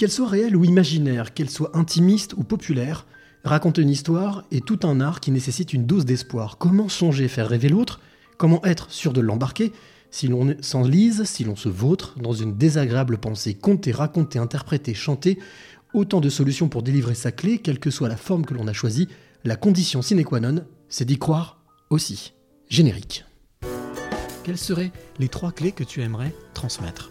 [0.00, 3.04] Qu'elle soit réelle ou imaginaire, qu'elle soit intimiste ou populaire,
[3.44, 6.56] raconter une histoire est tout un art qui nécessite une dose d'espoir.
[6.56, 8.00] Comment songer, faire rêver l'autre?
[8.38, 9.74] Comment être sûr de l'embarquer?
[10.10, 15.38] Si l'on s'enlise, si l'on se vautre dans une désagréable pensée, compter, raconter, interpréter, chanter,
[15.92, 18.72] autant de solutions pour délivrer sa clé, quelle que soit la forme que l'on a
[18.72, 19.06] choisie,
[19.44, 21.60] la condition sine qua non, c'est d'y croire
[21.90, 22.32] aussi.
[22.70, 23.26] Générique.
[24.44, 27.10] Quelles seraient les trois clés que tu aimerais transmettre?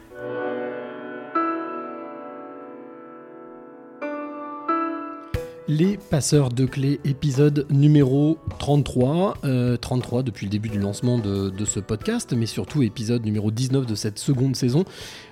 [5.73, 9.37] Les passeurs de clés, épisode numéro 33.
[9.45, 13.51] euh, 33 depuis le début du lancement de, de ce podcast, mais surtout épisode numéro
[13.51, 14.83] 19 de cette seconde saison.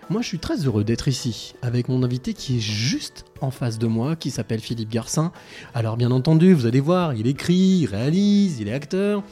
[0.09, 3.79] Moi, je suis très heureux d'être ici avec mon invité qui est juste en face
[3.79, 5.33] de moi, qui s'appelle Philippe Garcin.
[5.73, 9.23] Alors, bien entendu, vous allez voir, il écrit, il réalise, il est acteur,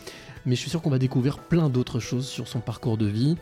[0.46, 3.38] mais je suis sûr qu'on va découvrir plein d'autres choses sur son parcours de vie.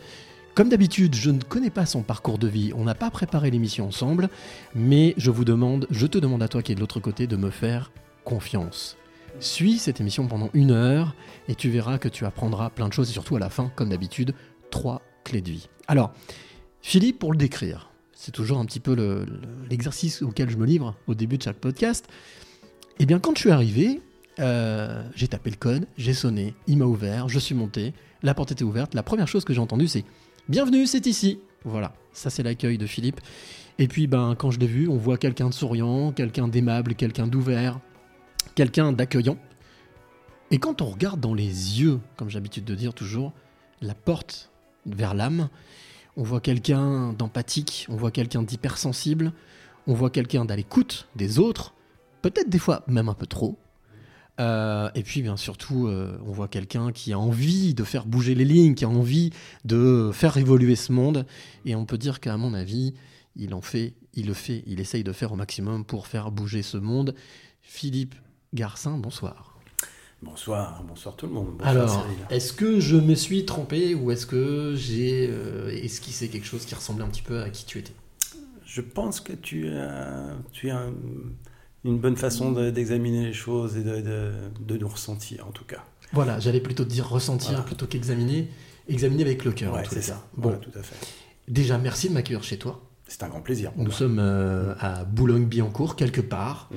[0.56, 3.88] Comme d'habitude, je ne connais pas son parcours de vie, on n'a pas préparé l'émission
[3.88, 4.30] ensemble,
[4.73, 7.36] mais je vous demande, je te demande à toi qui es de l'autre côté de
[7.36, 7.92] me faire
[8.23, 8.95] confiance.
[9.42, 11.14] Suis cette émission pendant une heure
[11.50, 13.89] et tu verras que tu apprendras plein de choses et surtout à la fin, comme
[13.89, 14.34] d'habitude,
[14.72, 15.67] trois clés de vie.
[15.89, 16.14] Alors,
[16.81, 20.66] Philippe, pour le décrire, c'est toujours un petit peu le- le- l'exercice auquel je me
[20.66, 22.08] livre au début de chaque podcast.
[23.00, 24.00] Eh bien, quand je suis arrivé,
[24.40, 28.53] euh, j'ai tapé le code, j'ai sonné, il m'a ouvert, je suis monté, la porte
[28.53, 28.94] était ouverte.
[28.94, 30.06] La première chose que j'ai entendue, c'est
[30.48, 31.40] Bienvenue, c'est ici.
[31.64, 33.19] Voilà, ça c'est l'accueil de Philippe.
[33.80, 37.25] Et puis, ben, quand je l'ai vu, on voit quelqu'un de souriant, quelqu'un d'aimable, quelqu'un
[37.25, 37.80] d'ouvert,
[38.53, 39.40] quelqu'un d'accueillant.
[40.52, 43.34] Et quand on regarde dans les yeux, comme j'ai de dire toujours,
[43.81, 44.52] la porte
[44.86, 45.50] vers l'âme,
[46.16, 49.34] on voit quelqu'un d'empathique, on voit quelqu'un d'hypersensible,
[49.88, 51.74] on voit quelqu'un d'à l'écoute des autres,
[52.22, 53.58] peut-être des fois même un peu trop.
[54.40, 58.35] Euh, et puis bien surtout, euh, on voit quelqu'un qui a envie de faire bouger
[58.35, 59.31] les lignes, qui a envie
[59.63, 61.25] de faire évoluer ce monde.
[61.66, 62.94] Et on peut dire qu'à mon avis,
[63.35, 66.63] il en fait, il le fait, il essaye de faire au maximum pour faire bouger
[66.63, 67.16] ce monde.
[67.62, 68.16] Philippe
[68.53, 69.56] Garcin, bonsoir.
[70.22, 71.57] Bonsoir, bonsoir tout le monde.
[71.57, 76.47] Bonsoir Alors, est-ce que je me suis trompé ou est-ce que j'ai euh, esquissé quelque
[76.47, 77.94] chose qui ressemblait un petit peu à qui tu étais?
[78.66, 80.88] Je pense que tu as, tu as
[81.85, 85.63] une bonne façon de- d'examiner les choses et de, de- de nous ressentir en tout
[85.66, 85.84] cas.
[86.13, 87.63] Voilà, j'allais plutôt dire ressentir Voilà.
[87.63, 88.50] plutôt qu'examiner.
[88.88, 90.24] Examiner avec le cœur, en Ouais, les ça.
[90.35, 90.95] Bon, Voilà, tout à fait.
[91.47, 92.81] déjà, merci de m'accueillir chez toi.
[93.07, 93.72] C'est un grand plaisir.
[93.78, 93.94] Nous moi.
[93.94, 96.69] sommes euh, à Boulogne-Billancourt, quelque part,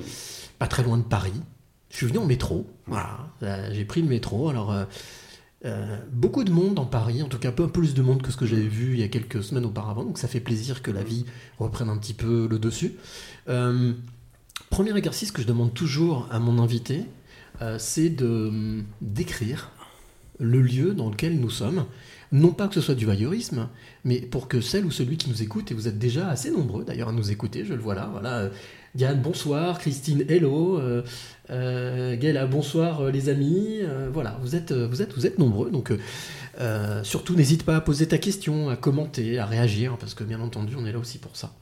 [0.59, 1.33] pas très loin de Paris.
[1.89, 2.67] Je suis venu en métro.
[2.87, 4.49] Voilà, Euh, j'ai pris le métro.
[4.49, 4.71] Alors,
[5.65, 8.31] euh, beaucoup de monde en Paris, en tout cas, un peu plus de monde que
[8.31, 10.03] ce que j'avais vu il y a quelques semaines auparavant.
[10.03, 11.25] Donc, ça fait plaisir que la vie
[11.57, 12.93] reprenne un petit peu le dessus.
[14.71, 17.05] Euh, premier exercice que je demande toujours à mon invité,
[17.61, 19.71] euh, c'est de hum, décrire
[20.39, 21.85] le lieu dans lequel nous sommes.
[22.31, 23.67] Non pas que ce soit du voyeurisme,
[24.05, 26.83] mais pour que celle ou celui qui nous écoute, et vous êtes déjà assez nombreux
[26.85, 28.49] d'ailleurs à nous écouter, je le vois là, voilà.
[28.95, 31.03] Diane, bonsoir, Christine, hello, euh,
[31.51, 35.69] euh, Gaëla, bonsoir euh, les amis, euh, voilà, vous êtes, vous êtes, vous êtes nombreux,
[35.69, 35.93] donc
[37.03, 40.75] surtout n'hésite pas à poser ta question, à commenter, à réagir, parce que bien entendu
[40.75, 41.53] on est là aussi pour ça.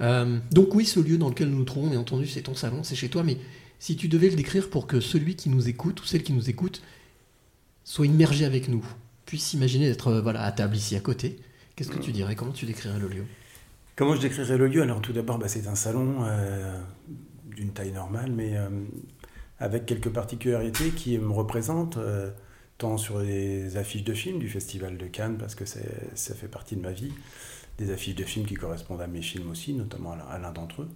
[0.00, 0.40] Mm.
[0.52, 2.94] Donc oui, ce lieu dans lequel nous nous trouvons, bien entendu c'est ton salon, c'est
[2.94, 3.38] chez toi, mais
[3.78, 6.50] si tu devais le décrire pour que celui qui nous écoute, ou celle qui nous
[6.50, 6.82] écoute,
[7.84, 8.84] soit immergé avec nous,
[9.24, 11.38] puisse s'imaginer d'être voilà, à table ici à côté,
[11.74, 12.36] qu'est-ce que tu dirais?
[12.36, 13.24] Comment tu décrirais le lieu?
[13.96, 14.82] Comment je décrirais le lieu?
[14.82, 16.78] Alors tout d'abord, bah, c'est un salon euh,
[17.46, 18.68] d'une taille normale, mais euh,
[19.58, 22.30] avec quelques particularités qui me représentent, euh,
[22.76, 26.76] tant sur les affiches de films du Festival de Cannes, parce que ça fait partie
[26.76, 27.10] de ma vie,
[27.78, 30.90] des affiches de films qui correspondent à mes films aussi, notamment à l'un- d'entre eux.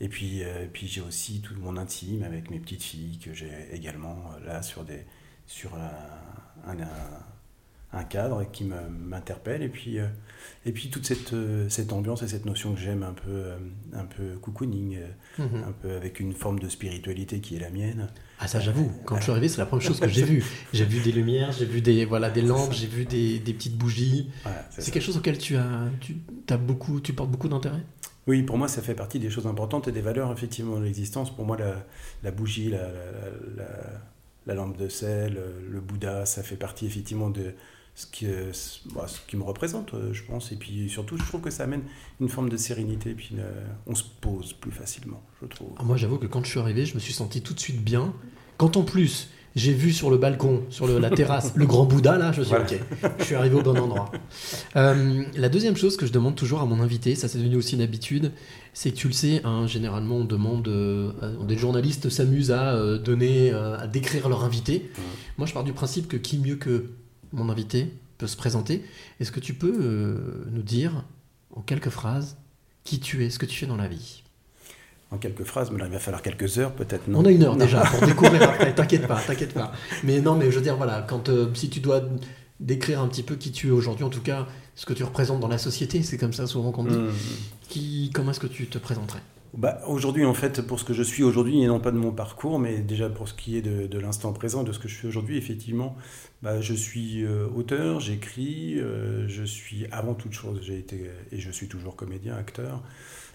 [0.00, 4.32] Et puis, puis j'ai aussi tout mon intime avec mes petites filles que j'ai également
[4.44, 5.04] là sur, des,
[5.46, 5.70] sur
[6.66, 9.62] un, cadre qui m'interpelle.
[9.62, 10.00] Et puis,
[10.66, 13.56] et puis toute cette, euh, cette ambiance et cette notion que j'aime un peu, euh,
[13.94, 15.06] un peu cocooning, euh,
[15.42, 15.64] Mhm.
[15.68, 18.08] un peu avec une forme de spiritualité qui est la mienne.
[18.38, 20.44] Ah ça j'avoue, quand je suis arrivé c'est la première chose que j'ai vue.
[20.72, 23.76] J'ai vu des lumières, j'ai vu des, voilà, des lampes, j'ai vu des, des petites
[23.76, 24.30] bougies.
[24.42, 26.16] Voilà, c'est quelque chose auquel tu, as, tu,
[26.48, 27.82] as beaucoup, tu portes beaucoup d'intérêt?
[28.28, 31.34] Oui, pour moi, ça fait partie des choses importantes et des valeurs effectivement de l'existence.
[31.34, 31.84] Pour moi, la,
[32.22, 32.92] la bougie, la, la-
[33.56, 34.02] la-
[34.46, 35.38] la lampe de sel,
[35.70, 37.54] le Bouddha, ça fait partie effectivement de
[37.94, 38.26] ce qui,
[38.94, 40.50] bah, ce qui me représente, euh, je pense.
[40.52, 41.82] Et puis surtout, je trouve que ça amène
[42.20, 43.10] une forme de sérénité.
[43.10, 45.68] Et puis euh, on se pose plus facilement, je trouve.
[45.78, 47.82] Ah, Moi, j'avoue que quand je suis arrivé, je me suis senti tout de suite
[47.84, 48.12] bien.
[48.56, 52.16] Quand en plus, j'ai vu sur le balcon, sur le- la terrasse, le grand Bouddha,
[52.16, 54.10] là, je me suis dit, ok, je suis arrivé au bon endroit.
[54.76, 57.74] Euh, la deuxième chose que je demande toujours à mon invité, ça c'est devenu aussi
[57.74, 58.32] une habitude,
[58.72, 61.12] c'est que tu le sais, hein, généralement on demande, euh,
[61.46, 64.90] des journalistes s'amusent à euh, donner, à décrire leur invité.
[65.36, 66.86] Moi, je pars du principe que qui mieux que
[67.32, 68.84] mon invité peut se présenter.
[69.20, 71.04] Est-ce que tu peux euh, nous dire,
[71.54, 72.36] en quelques phrases,
[72.84, 74.22] qui tu es, ce que tu fais dans la vie?
[75.10, 77.06] En quelques phrases, mais là, il va falloir quelques heures, peut-être.
[77.08, 77.20] non?
[77.20, 77.64] On a une heure Non.
[77.64, 79.72] déjà pour découvrir après, t'inquiète pas, t'inquiète pas.
[80.04, 82.02] Mais non, mais je veux dire, voilà, quand euh, si tu dois
[82.60, 85.40] décrire un petit peu qui tu es aujourd'hui, en tout cas, ce que tu représentes
[85.40, 86.96] dans la société, c'est comme ça souvent qu'on dit.
[86.96, 87.10] Mmh.
[87.68, 89.20] Qui, comment est-ce que tu te présenterais?
[89.54, 92.10] Bah, aujourd'hui, en fait, pour ce que je suis aujourd'hui, et non pas de mon
[92.10, 95.06] parcours, mais déjà pour ce qui est de, l'instant présent, de ce que je suis
[95.06, 95.94] aujourd'hui, effectivement,
[96.40, 101.38] bah, je suis euh, auteur, j'écris, euh, je suis avant toute chose, j'ai été, et
[101.38, 102.82] je suis toujours comédien, acteur,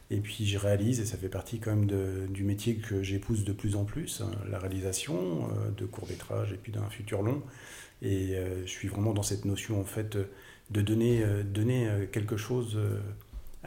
[0.10, 3.54] et puis je réalise, et ça fait partie quand même du métier que j'épouse de
[3.54, 5.16] plus en plus, hein, la réalisation
[5.52, 7.44] euh, de courts-métrages et puis d'un futur long,
[8.02, 10.18] et je suis vraiment dans cette notion, en fait,
[10.70, 12.78] de donner, donner quelque chose...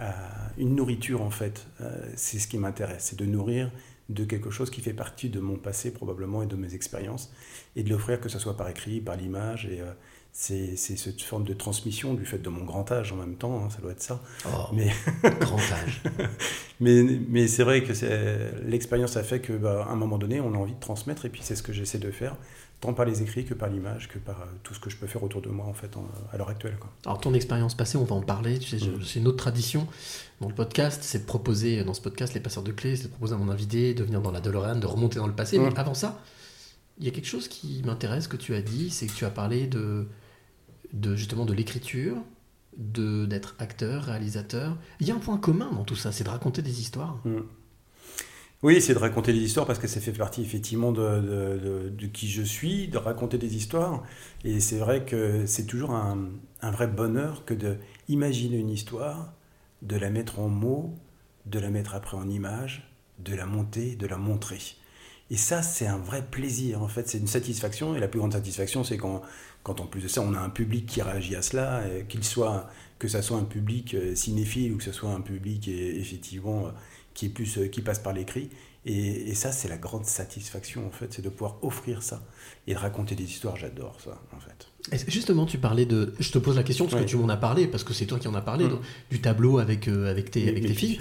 [0.00, 0.10] euh,
[0.58, 1.66] une nourriture en fait.
[1.80, 3.70] Euh, c'est ce qui m'intéresse, c'est de nourrir
[4.08, 7.32] de quelque chose qui fait partie de mon passé probablement et de mes expériences
[7.76, 9.92] et de l'offrir que ce soit par écrit, par l'image et euh,
[10.32, 13.70] c'est cette forme de transmission du fait de mon grand âge en même temps, hein,
[13.70, 14.22] ça doit être ça.
[14.46, 14.90] Oh, Mais,
[15.40, 16.02] grand âge.
[16.80, 17.92] mais, mais c'est vrai que
[18.64, 21.28] l'expérience a fait que bah, à un moment donné on a envie de transmettre et
[21.28, 22.36] puis c'est ce que j'essaie de faire
[22.80, 25.06] tant par les écrits que par l'image que par euh, tout ce que je peux
[25.06, 26.76] faire autour de moi en fait en- à l'heure actuelle.
[26.80, 26.90] Quoi.
[27.04, 28.58] Alors, ton expérience passée, on va en parler.
[28.58, 29.02] Tu sais, je- Mhm.
[29.04, 29.86] c'est une autre tradition
[30.40, 33.08] dans le podcast, c'est de proposer, dans ce podcast, les passeurs de clés, c'est de
[33.08, 35.58] proposer à mon invité de venir dans la DeLorean, de remonter dans le passé.
[35.58, 35.74] Mais Mhm.
[35.76, 36.22] avant ça,
[36.98, 39.30] il y a quelque chose qui m'intéresse que tu as dit, c'est que tu as
[39.30, 40.06] parlé de,
[40.94, 42.16] de justement de l'écriture,
[42.78, 44.76] de d'être acteur, réalisateur.
[45.00, 47.20] Il y a un point commun dans tout ça, c'est de raconter des histoires.
[48.62, 52.42] Oui, c'est de raconter des histoires parce que ça fait partie effectivement de, qui je
[52.42, 54.02] suis, de raconter des histoires.
[54.44, 56.30] Et c'est vrai que c'est toujours un,
[56.62, 57.78] vrai bonheur que de
[58.08, 59.32] imaginer une histoire,
[59.80, 60.94] de la mettre en mots,
[61.46, 64.58] de la mettre après en image, de la monter, de la montrer.
[65.30, 67.96] Et ça, c'est un vrai plaisir, en fait, c'est une satisfaction.
[67.96, 69.22] Et la plus grande satisfaction, c'est quand,
[69.62, 72.68] quand en plus de ça, on a un public qui réagit à cela, qu'il soit,
[72.98, 76.66] que ça soit un public euh, cinéphile ou que ce soit un public effectivement
[77.14, 78.50] qui est plus, euh, qui passe par l'écrit.
[78.86, 82.22] Et, et ça, c'est la grande satisfaction, en fait, c'est de pouvoir offrir ça
[82.66, 83.56] et de raconter des histoires.
[83.56, 85.04] J'adore ça, en fait.
[85.04, 86.14] Que Justement, tu parlais de.
[86.18, 87.04] Je te pose la question parce Ouais.
[87.04, 88.80] que tu m'en as parlé, parce que c'est toi qui en as parlé, donc,
[89.10, 90.98] du tableau avec, euh, avec tes, avec tes filles.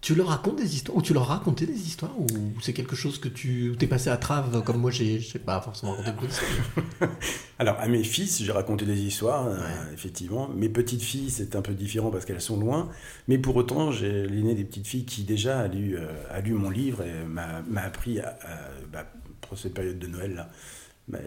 [0.00, 2.26] Tu leur racontes des histoires Ou tu leur racontais des histoires Ou
[2.62, 5.60] c'est quelque chose que tu t'es passé à trave comme moi j'ai, je sais pas
[5.60, 7.10] forcément raconté beaucoup d'histoires
[7.58, 9.58] Alors, à mes fils, j'ai raconté des histoires, euh,
[9.92, 10.48] effectivement.
[10.48, 12.88] Mes petites filles, c'est un peu différent parce qu'elles sont loin.
[13.28, 16.54] Mais pour autant, j'ai l'aînée des petites filles qui déjà a lu, euh, a lu
[16.54, 19.04] mon livre et m'a appris, à, à- bah,
[19.42, 20.48] pour cette période de Noël, là,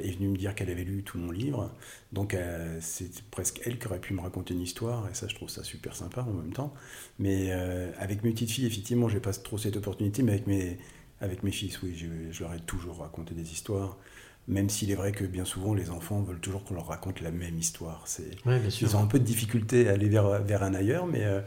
[0.03, 1.71] est venue me dire qu'elle avait lu tout mon livre.
[2.11, 5.07] Donc, euh, c'est presque elle qui aurait pu me raconter une histoire.
[5.09, 6.73] Et ça, je trouve ça super sympa en même temps.
[7.19, 10.23] Mais euh, avec mes petites filles, effectivement, j'ai pas trop cette opportunité.
[10.23, 10.77] Mais avec mes,
[11.21, 13.97] avec mes fils, oui, je, je leur ai toujours raconté des histoires.
[14.47, 17.31] Même s'il est vrai que bien souvent, les enfants veulent toujours qu'on leur raconte la
[17.31, 18.03] même histoire.
[18.07, 21.23] C'est, Ouais, ils ont un peu de difficulté à aller vers, vers un ailleurs, mais,
[21.23, 21.41] euh,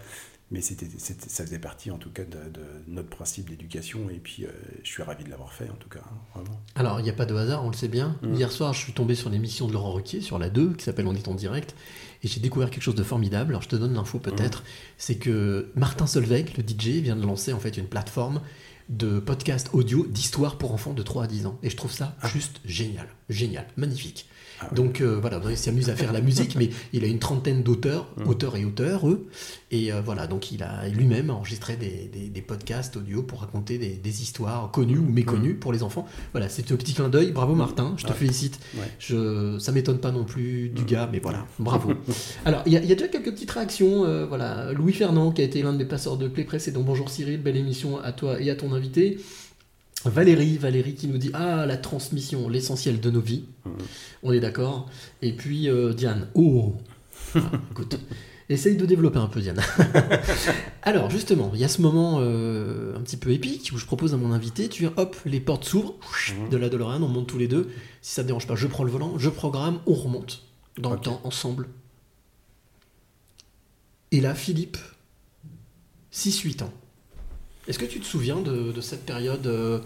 [0.50, 4.08] mais c'était, ça faisait partie en tout cas de, de notre principe d'éducation.
[4.10, 4.50] Et puis, euh,
[4.84, 6.60] je suis ravi de l'avoir fait, en tout cas, hein, vraiment.
[6.76, 8.16] Alors, il n'y a pas de hasard, on le sait bien.
[8.22, 8.34] Mm.
[8.34, 11.08] Hier soir, je suis tombé sur l'émission de Laurent Ruquier, sur la 2, qui s'appelle
[11.08, 11.74] On est en direct,
[12.22, 13.52] et j'ai découvert quelque chose de formidable.
[13.52, 14.62] Alors, je te donne l'info peut-être.
[14.98, 18.40] C'est que Martin Solveig, le DJ, vient de lancer en fait une plateforme
[18.88, 21.58] de podcast audio d'histoire pour enfants de 3 à 10 ans.
[21.64, 23.08] Et je trouve ça juste génial.
[23.28, 23.66] Génial.
[23.76, 24.28] Magnifique.
[24.60, 24.74] Ah ouais.
[24.74, 28.08] Donc euh, voilà, il s'amuse à faire la musique, mais il a une trentaine d'auteurs,
[28.16, 28.28] Mm.
[28.28, 29.26] auteurs et auteurs, eux.
[29.70, 33.78] Et euh, voilà, donc il a lui-même enregistré des, des- des podcasts audio pour raconter
[33.78, 36.06] des, des histoires connues ou méconnues pour les enfants.
[36.32, 37.32] Voilà, c'est un petit clin d'œil.
[37.32, 38.58] Bravo Martin, je te félicite.
[38.76, 38.82] Ouais.
[38.98, 40.86] Je, ça m'étonne pas non plus du Mm.
[40.86, 41.92] gars, mais voilà, bravo.
[42.44, 44.04] Alors, il y, a- il y a déjà quelques petites réactions.
[44.04, 46.82] euh, voilà, Louis Fernand, qui a été l'un de mes passeurs de clés précédents.
[46.82, 49.18] Bonjour Cyril, belle émission à toi et à ton invité.
[50.04, 53.44] Valérie, Valérie qui nous dit Ah, la transmission, l'essentiel de nos vies.
[53.64, 53.72] Mhm.
[54.22, 54.88] On est d'accord.
[55.22, 56.76] Et puis euh, Diane, oh
[57.34, 57.40] Ah,
[57.72, 57.98] Écoute,
[58.48, 59.60] essaye de développer un peu, Diane.
[60.82, 64.14] Alors, justement, il y a ce moment euh, un petit peu épique où je propose
[64.14, 65.94] à mon invité Tu viens, hop, les portes s'ouvrent
[66.38, 66.50] Mhm.
[66.50, 67.68] de la DeLorean, on monte tous les deux.
[68.00, 70.44] Si ça ne dérange pas, je prends le volant, je programme, on remonte
[70.78, 71.68] dans le temps ensemble.
[74.12, 74.76] Et là, Philippe,
[76.12, 76.72] 6-8 ans.
[77.68, 79.80] Est-ce que tu te souviens de, de cette période euh,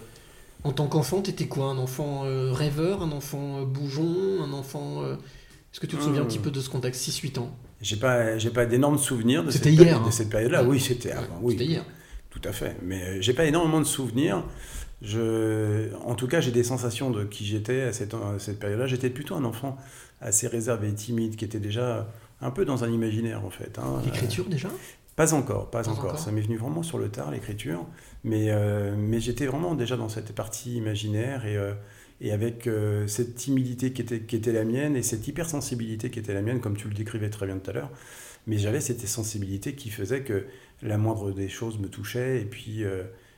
[0.64, 5.02] En tant qu'enfant, t'étais quoi Un enfant euh, rêveur, un enfant euh, bougeon, un enfant.
[5.02, 6.28] euh, Est-ce que tu te souviens un Hmm.
[6.28, 7.50] petit peu de ce contexte 6-8 ans?
[7.80, 10.06] J'ai pas, j'ai pas d'énormes souvenirs de cette, C'était hier, période- hein.
[10.06, 10.64] de cette période-là.
[10.64, 11.38] Oui, c'était avant.
[11.40, 11.84] Oui, C'était hier.
[12.28, 12.76] Tout à fait.
[12.82, 14.44] Mais j'ai pas énormément de souvenirs.
[15.02, 18.86] Je, en tout cas, j'ai des sensations de qui j'étais à cette, à cette période-là.
[18.86, 19.76] J'étais plutôt un enfant
[20.20, 23.78] assez réservé et timide, qui était déjà un peu dans un imaginaire en fait.
[23.78, 24.02] hein.
[24.04, 24.68] L'écriture déjà?
[25.20, 26.04] Pas encore, pas, Pas encore.
[26.06, 26.18] encore.
[26.18, 27.84] Ça m'est venu vraiment sur le tard, l'écriture.
[28.24, 31.74] Mais, euh, mais j'étais vraiment déjà dans cette partie imaginaire et, euh,
[32.22, 36.20] et avec euh, cette timidité qui était, qui était la mienne et cette hypersensibilité qui
[36.20, 37.90] était la mienne, comme tu le décrivais très bien tout à l'heure.
[38.46, 40.46] Mais j'avais cette sensibilité qui faisait que
[40.80, 42.84] la moindre des choses me touchait et puis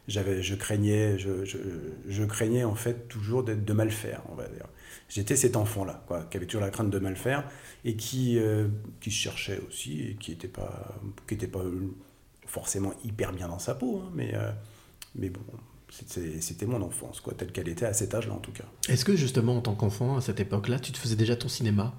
[0.06, 1.58] j'avais, je craignais, je, je,
[2.06, 4.68] je craignais en fait toujours d'être, de mal faire, on va dire.
[5.14, 7.44] J'étais cet enfant-là, quoi, qui avait toujours la crainte de mal faire
[7.84, 11.62] et qui, euh, qui cherchait aussi et qui n'était pas, qui était pas
[12.46, 14.50] forcément hyper bien dans sa peau, hein, mais, euh,
[15.14, 15.42] mais bon,
[15.90, 18.64] c'était, c'était mon enfance, quoi, telle qu'elle était à cet âge-là en tout cas.
[18.88, 21.94] Est-ce que justement, en tant qu'enfant, à cette époque-là, tu te faisais déjà ton cinéma?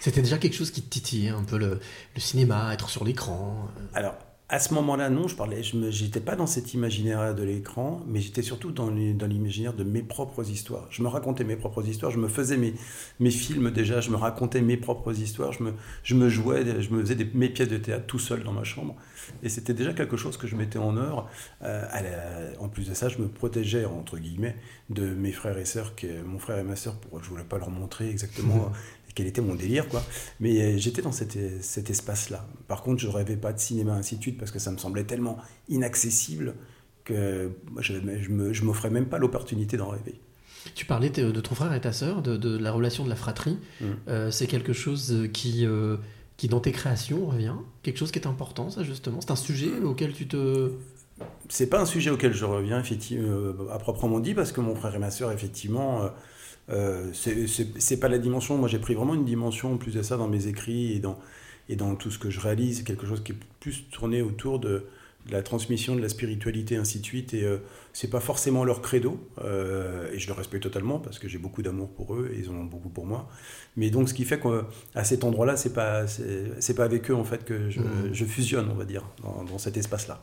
[0.00, 1.80] C'était déjà quelque chose qui te titillait un peu le,
[2.14, 4.16] le cinéma, être sur l'écran euh, Alors,
[4.50, 8.20] à ce moment-là, non, je parlais, je n'étais pas dans cet imaginaire de l'écran, mais
[8.20, 10.86] j'étais surtout dans l'imaginaire de mes propres histoires.
[10.90, 14.60] Je me racontais mes propres histoires, je me faisais mes, films déjà, je me racontais
[14.60, 15.62] mes propres histoires, je
[16.14, 18.94] me, jouais, je me faisais des, mes pièces de théâtre tout seul dans ma chambre.
[19.42, 21.26] Et c'était déjà quelque chose que je mettais en œuvre.
[21.62, 24.56] Euh, à la- en plus de ça, je me protégeais, entre guillemets,
[24.90, 27.56] de mes frères et sœurs, que, mon frère et ma sœur, pour, je voulais pas
[27.56, 28.70] leur montrer exactement
[29.14, 30.02] quel était mon délire, quoi.
[30.40, 32.46] Mais euh, j'étais dans cet, cet espace-là.
[32.68, 35.04] Par contre, je rêvais pas de cinéma, ainsi de suite, parce que ça me semblait
[35.04, 36.54] tellement inaccessible
[37.04, 37.94] que moi, je,
[38.52, 40.20] je m'offrais même pas l'opportunité d'en rêver.
[40.74, 43.16] Tu parlais de, de ton frère et ta sœur, de, de la relation de la
[43.16, 43.58] fratrie.
[43.80, 43.84] Mm.
[44.08, 45.98] Euh, c'est quelque chose qui, euh,
[46.38, 47.56] qui, dans tes créations, revient?
[47.82, 49.20] Quelque chose qui est important, ça, justement?
[49.20, 50.72] C'est un sujet auquel tu te...
[51.48, 54.74] C'est pas un sujet auquel je reviens effectivement euh, à proprement dit parce que mon
[54.74, 56.08] frère et ma sœur effectivement euh,
[56.70, 58.56] euh, c'est- pas la dimension.
[58.56, 61.18] Moi j'ai pris vraiment une dimension en plus de ça dans mes écrits et dans
[61.70, 64.84] et dans tout ce que je réalise, quelque chose qui est plus tourné autour de,
[65.26, 67.56] de la transmission de la spiritualité ainsi de suite et euh,
[67.94, 71.62] c'est pas forcément leur credo euh, et je le respecte totalement parce que j'ai beaucoup
[71.62, 73.30] d'amour pour eux et ils en ont beaucoup pour moi.
[73.78, 77.24] Mais donc ce qui fait qu'à cet endroit-là c'est pas c'est pas avec eux en
[77.24, 77.80] fait que je,
[78.12, 80.20] je fusionne on va dire dans, dans cet espace-là.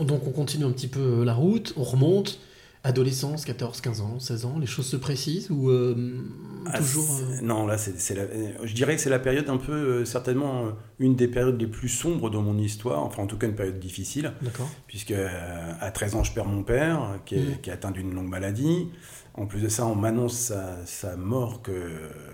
[0.00, 2.40] Donc on continue un petit peu la route, on remonte.
[2.82, 6.24] Adolescence, 14, 15 ans, 16 ans, les choses se précisent ou euh,
[6.64, 7.04] Ah, toujours...
[7.20, 9.72] euh, Non, là, c'est c'est la- euh, je dirais que c'est la période un peu,
[9.72, 10.68] euh, certainement,
[10.98, 13.78] une des périodes les plus sombres de mon histoire, enfin en tout cas une période
[13.78, 14.66] difficile, D'accord.
[14.86, 18.14] puisque à 13 ans, je perds mon père, euh, qui est, qui est atteint d'une
[18.14, 18.88] longue maladie.
[19.34, 21.72] En plus de ça, on m'annonce sa, sa mort que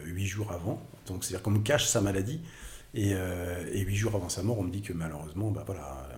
[0.04, 2.40] huit jours avant, donc c'est-à-dire qu'on me cache sa maladie,
[2.94, 6.08] et, et huit jours avant sa mort, on me dit que malheureusement, bah voilà,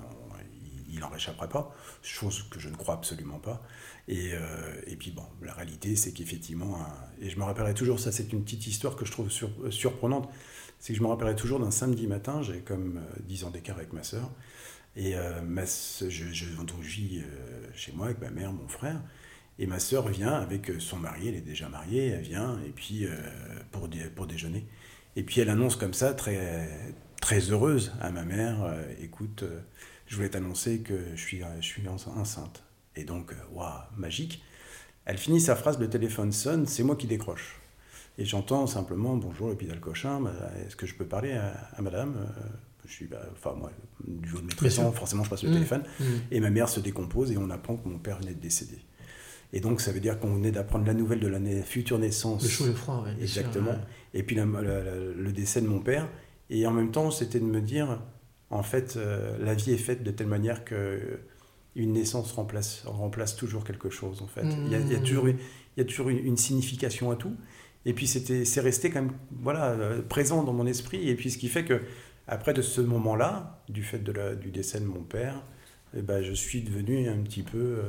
[0.90, 3.61] il n'en réchapperait pas, chose que je ne crois absolument pas.
[4.08, 6.78] Et, euh, et puis bon, la réalité, c'est qu'effectivement,
[7.20, 10.28] et je me rappellerai toujours, ça c'est une petite histoire que je trouve euh, surprenante,
[10.78, 13.76] c'est que je me rappellerai toujours d'un samedi matin, j'ai comme euh, 10 ans d'écart
[13.76, 14.30] avec ma sœur,
[14.96, 19.00] et euh, ma, je, je, donc vis euh, chez moi avec ma mère, mon frère,
[19.58, 22.70] et ma sœur vient avec euh, son mari, elle est déjà mariée, elle vient, et
[22.70, 23.10] puis euh,
[23.72, 24.66] pour, pour déjeuner.
[25.16, 26.68] Et puis elle annonce comme ça, très,
[27.20, 29.60] très heureuse à ma mère, euh, écoute, euh,
[30.06, 32.64] je voulais t'annoncer que je suis, je suis enceinte.
[32.97, 34.42] Et donc, waouh, magique.
[35.04, 37.61] Elle finit sa phrase, le téléphone sonne, c'est moi qui décroche.
[38.18, 40.33] Et j'entends simplement bonjour l'hôpital Cochin, bah,
[40.66, 42.42] est-ce que je peux parler à, à madame Euh,
[42.87, 43.71] Je suis, bah, enfin moi,
[44.07, 44.95] du haut de mes Bien 13 ans, sûr.
[44.99, 45.54] forcément je passe le Mmh.
[45.54, 45.83] téléphone.
[46.00, 46.04] Mmh.
[46.33, 48.78] Et ma mère se décompose et on apprend que mon père venait de décéder.
[49.52, 52.42] Et donc ça veut dire qu'on venait d'apprendre la nouvelle de la na- future naissance.
[52.42, 53.71] Le chaud et le froid, sûr, Exactement.
[53.71, 53.78] ouais.
[54.14, 56.09] Et puis la- la- la- le décès de mon père.
[56.50, 58.00] Et en même temps, c'était de me dire,
[58.50, 61.21] en fait, euh, la vie est faite de telle manière que
[61.76, 64.44] une naissance remplace, remplace toujours quelque chose, en fait.
[64.66, 65.02] Il, y a, il y a Mmh.
[65.04, 65.38] toujours, une-
[65.76, 67.34] il y a toujours une, une signification à tout.
[67.87, 71.08] Et puis c'est resté quand même, voilà, euh, présent dans mon esprit.
[71.08, 71.80] Et puis ce qui fait que,
[72.26, 75.42] après de ce moment-là, du fait de la- du décès de mon père,
[75.96, 77.82] eh ben, je suis devenu un petit peu euh,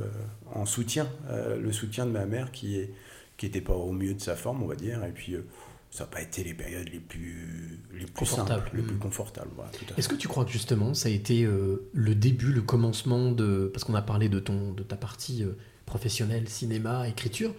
[0.53, 2.93] en soutien, euh, le soutien de ma mère qui est
[3.38, 5.01] qui n'était pas au mieux de sa forme, on va dire.
[5.05, 5.45] Et puis, euh,
[5.91, 8.62] ça n'a pas été les périodes les plus, les plus Confortables.
[8.63, 9.00] simples, les plus Mm.
[9.00, 9.50] confortables.
[9.55, 9.72] voilà.
[9.98, 13.69] Est-ce que tu crois que justement ça a été euh, le début, le commencement de...
[13.74, 17.53] Parce qu'on a parlé de, ton, de ta partie euh, professionnelle, cinéma, écriture,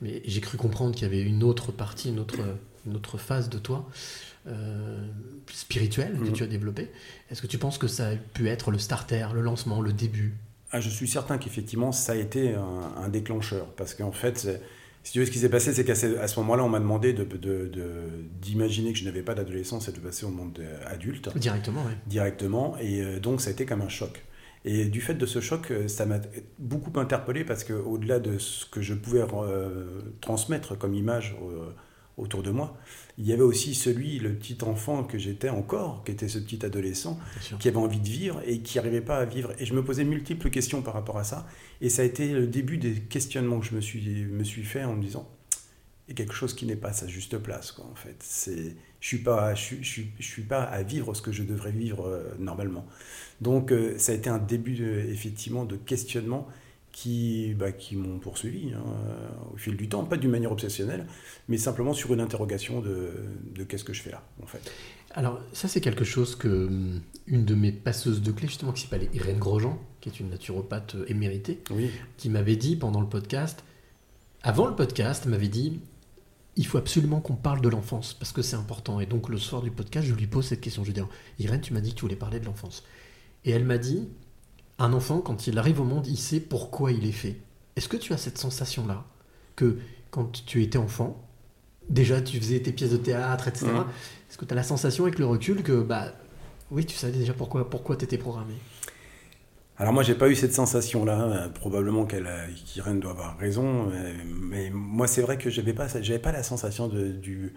[0.00, 2.38] mais j'ai cru comprendre qu'il y avait une autre partie, une autre,
[2.86, 3.88] une autre phase de toi
[4.46, 5.06] euh,
[5.52, 6.32] spirituelle que Mhm.
[6.32, 6.90] tu as développée.
[7.30, 10.34] Est-ce que tu penses que ça a pu être le starter, le lancement, le début?
[10.72, 13.66] Ah, je suis certain qu'effectivement, ça a été un, un déclencheur.
[13.76, 14.48] Parce qu'en fait,
[15.04, 17.22] si tu veux, ce qui s'est passé, c'est qu'à ce, moment-là, on m'a demandé de-
[17.24, 17.92] de- de-
[18.40, 21.92] d'imaginer que je n'avais pas d'adolescence et de passer au monde euh, adulte Directement, oui.
[22.06, 22.76] directement.
[22.80, 24.24] Et euh, donc, ça a été comme un choc.
[24.64, 26.18] Et du fait de ce choc, euh, ça m'a
[26.58, 31.66] beaucoup interpellé parce qu'au-delà de ce que je pouvais euh, transmettre comme image euh,
[32.16, 32.76] autour de moi,
[33.16, 36.64] il y avait aussi celui, le petit enfant que j'étais encore, qui était ce petit
[36.66, 37.18] adolescent,
[37.58, 39.52] qui avait envie de vivre et qui n'arrivait pas à vivre.
[39.60, 41.46] Et je me posais multiples questions par rapport à ça.
[41.80, 44.82] Et ça a été le début des questionnements que je me suis, me suis fait
[44.84, 45.28] en me disant,
[46.06, 48.16] il y a quelque chose qui n'est pas à sa juste place, quoi, en fait.
[48.20, 51.44] C'est, je suis pas, je, suis- je, je suis pas à vivre ce que je
[51.44, 52.84] devrais vivre euh, normalement.
[53.40, 56.46] Donc, euh, ça a été un début, de- effectivement, de questionnement
[56.94, 61.06] qui, bah, qui m'ont poursuivi hein, euh, au fil du temps, pas d'une manière obsessionnelle,
[61.48, 63.10] mais simplement sur une interrogation de,
[63.52, 64.70] de qu'est-ce que je fais là, en fait.
[65.10, 68.82] Alors, ça, c'est quelque chose que hum, une de mes passeuses de clés, justement, qui
[68.82, 73.08] s'appelle Irène Grosjean, qui est une naturopathe euh, éméritée, Oui, qui m'avait dit pendant le
[73.08, 73.64] podcast,
[74.44, 75.80] avant le podcast, m'avait dit
[76.56, 79.00] il faut absolument qu'on parle de l'enfance parce que c'est important.
[79.00, 80.84] Et donc le soir du podcast, je lui pose cette question.
[80.84, 81.04] Je lui dis
[81.40, 82.84] Irène, tu m'as dit que tu voulais parler de l'enfance.
[83.44, 84.08] Et elle m'a dit
[84.78, 87.36] un enfant, quand il arrive au monde, il sait pourquoi il est fait.
[87.76, 89.04] Est-ce que tu as cette sensation-là
[89.56, 89.78] que
[90.10, 91.20] quand tu étais enfant,
[91.88, 93.66] déjà tu faisais tes pièces de théâtre, etc.
[93.66, 93.84] Mhm.
[94.28, 96.12] Est-ce que tu as la sensation avec le recul que, bah,
[96.70, 98.54] oui, tu savais déjà pourquoi, pourquoi tu étais programmé?
[99.76, 101.22] Alors moi, j'ai pas eu cette sensation-là.
[101.22, 102.28] Euh, Probablement qu'elle,
[102.64, 103.90] qu'Irène doit avoir raison,
[104.26, 107.54] mais, moi, c'est vrai que j'avais pas, j'avais pas la sensation de, du,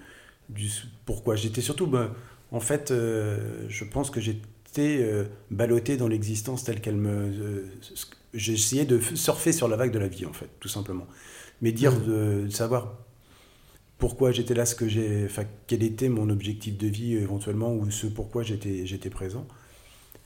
[0.49, 0.69] du
[1.05, 1.35] pourquoi.
[1.35, 2.11] J'étais surtout, ben,
[2.51, 4.47] en fait, euh, je pense que j'étais
[4.79, 7.09] euh, ballotté dans l'existence telle qu'elle me.
[7.11, 7.65] euh,
[8.33, 11.07] J'essayais de surfer sur la vague de la vie, en fait, tout simplement.
[11.61, 12.97] Mais dire de, de savoir
[13.97, 17.89] pourquoi j'étais là, ce que j'ai, enfin, quel était mon objectif de vie éventuellement, ou
[17.89, 19.47] ce pourquoi j'étais, j'étais présent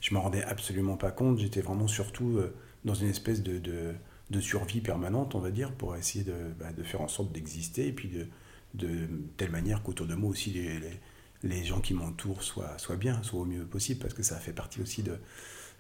[0.02, 1.40] je m'en rendais absolument pas compte.
[1.40, 2.54] J'étais vraiment surtout euh,
[2.86, 3.94] dans une espèce de, de,
[4.32, 7.88] de survie permanente, on va dire, pour essayer de, bah, de faire en sorte d'exister
[7.88, 8.28] et puis de,
[8.76, 9.08] de
[9.38, 11.00] telle manière qu'autour de moi aussi les, les,
[11.44, 14.54] les gens qui m'entourent soient, soient bien, soient au mieux possible, parce que ça fait
[14.54, 15.18] partie aussi de,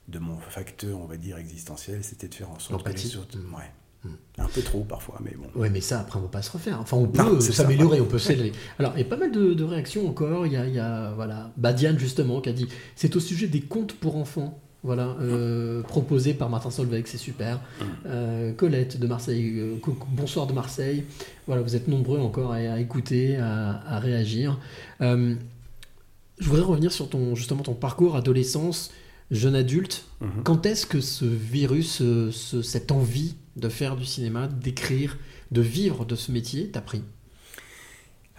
[0.07, 3.37] de mon facteur, on va dire, existentiel, c'était de faire en sorte que les autres...
[3.37, 3.53] Mm.
[3.53, 3.71] Ouais.
[4.03, 4.09] Mm.
[4.39, 5.59] Un peu trop parfois, mais bon.
[5.59, 6.79] Ouais, mais ça, après, on va pas se refaire.
[6.81, 8.51] Enfin, on Non, peut ça, s'améliorer, on peut s'élever.
[8.79, 10.47] Alors, il y a pas mal de, de réactions encore.
[10.47, 13.45] Il y a, il y a, voilà, Badiane, justement, qui a dit c'est au sujet
[13.47, 14.59] des contes pour enfants.
[14.83, 17.59] Voilà, euh, proposé par Martin Solveig, c'est super.
[18.07, 19.75] Euh, Colette de Marseille, euh,
[20.09, 21.03] bonsoir de Marseille.
[21.45, 24.59] Voilà, vous êtes nombreux encore à, à écouter, à, à réagir.
[24.99, 25.35] Je
[26.41, 28.91] voudrais revenir sur ton, justement ton parcours adolescence,
[29.29, 30.05] jeune adulte.
[30.21, 30.43] Mhm.
[30.43, 31.97] Quand est-ce que ce virus,
[32.31, 35.17] ce- cette envie de faire du cinéma, d'écrire,
[35.51, 37.03] de vivre de ce métier t'a pris?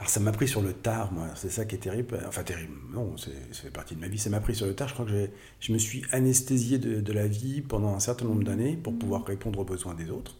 [0.03, 1.29] Alors ça m'a pris sur le tard, moi.
[1.37, 2.19] C'est ça qui est terrible.
[2.27, 4.19] Enfin terrible, non, ça fait partie de ma vie.
[4.19, 4.89] Ça m'a pris sur le tard.
[4.89, 5.29] Je crois que
[5.61, 9.25] je me suis anesthésié de, de la vie pendant un certain nombre d'années pour pouvoir
[9.25, 10.35] répondre aux besoins des autres.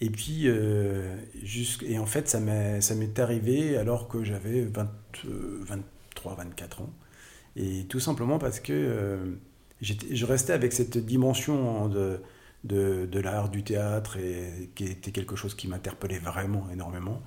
[0.00, 4.90] Et puis, euh, jusqu'- et en fait, ça m'est arrivé alors que j'avais 20,
[5.26, 6.90] euh, 23, 24 ans.
[7.54, 9.24] Et tout simplement parce que euh,
[9.80, 12.18] je restais avec cette dimension de,
[12.64, 17.22] de, de l'art, du théâtre, et qui était quelque chose qui m'interpellait vraiment énormément.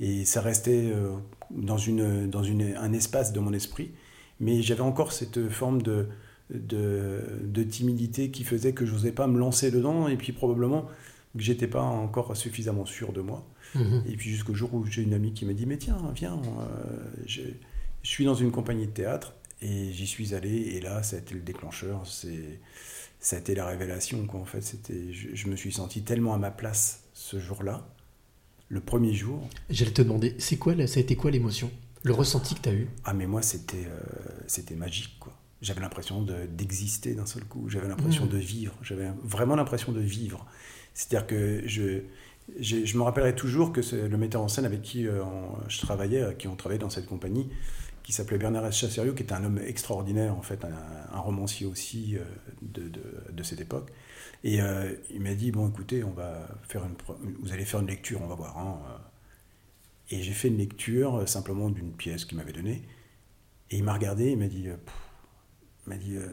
[0.00, 1.16] Et ça restait euh,
[1.50, 3.92] dans, une, dans une, un espace de mon esprit.
[4.40, 6.08] Mais j'avais encore cette forme de,
[6.50, 10.08] de, de timidité qui faisait que je n'osais pas me lancer dedans.
[10.08, 10.86] Et puis probablement
[11.36, 13.46] que j'étais pas encore suffisamment sûr de moi.
[13.74, 14.04] Mhm.
[14.08, 17.04] Et puis jusqu'au jour où j'ai une amie qui m'a dit Mais tiens, viens, euh,
[17.26, 17.42] je,
[18.02, 19.34] je suis dans une compagnie de théâtre.
[19.62, 20.50] Et j'y suis allé.
[20.50, 22.06] Et là, ça a été le déclencheur.
[22.06, 22.60] C'est,
[23.20, 24.26] ça a été la révélation.
[24.26, 24.40] Quoi.
[24.40, 27.88] En fait, c'était, je, je me suis senti tellement à ma place ce jour-là.
[28.68, 31.70] Le premier jour, J'allais te demander, c'est quoi, ça a été quoi l'émotion?
[32.02, 32.88] Le ressenti que tu as eu?
[33.04, 34.00] Ah mais moi c'était euh,
[34.46, 35.32] c'était magique quoi.
[35.62, 37.68] J'avais l'impression de- d'exister d'un seul coup.
[37.68, 38.30] J'avais l'impression Mhm.
[38.30, 38.74] de vivre.
[38.82, 40.46] J'avais vraiment l'impression de vivre.
[40.94, 42.00] C'est-à-dire que je,
[42.60, 45.80] je je me rappellerai toujours que le metteur en scène avec qui euh, on- je
[45.80, 47.48] travaillais, qui on travaillait dans cette compagnie,
[48.02, 48.76] qui s'appelait Bernard S.
[48.76, 52.20] Chasserio, qui était un homme extraordinaire en fait, un, un romancier aussi euh,
[52.62, 53.02] de, de,
[53.32, 53.90] de cette époque.
[54.46, 56.94] Et euh, il m'a dit bon écoutez, on va faire une,
[57.40, 58.56] vous allez faire une lecture, on va voir.
[58.56, 58.98] hein, euh.
[60.16, 62.84] Et j'ai fait une lecture euh, simplement d'une pièce qu'il m'avait donnée.
[63.72, 66.28] Et il m'a regardé, il m'a dit, il m'a dit, euh,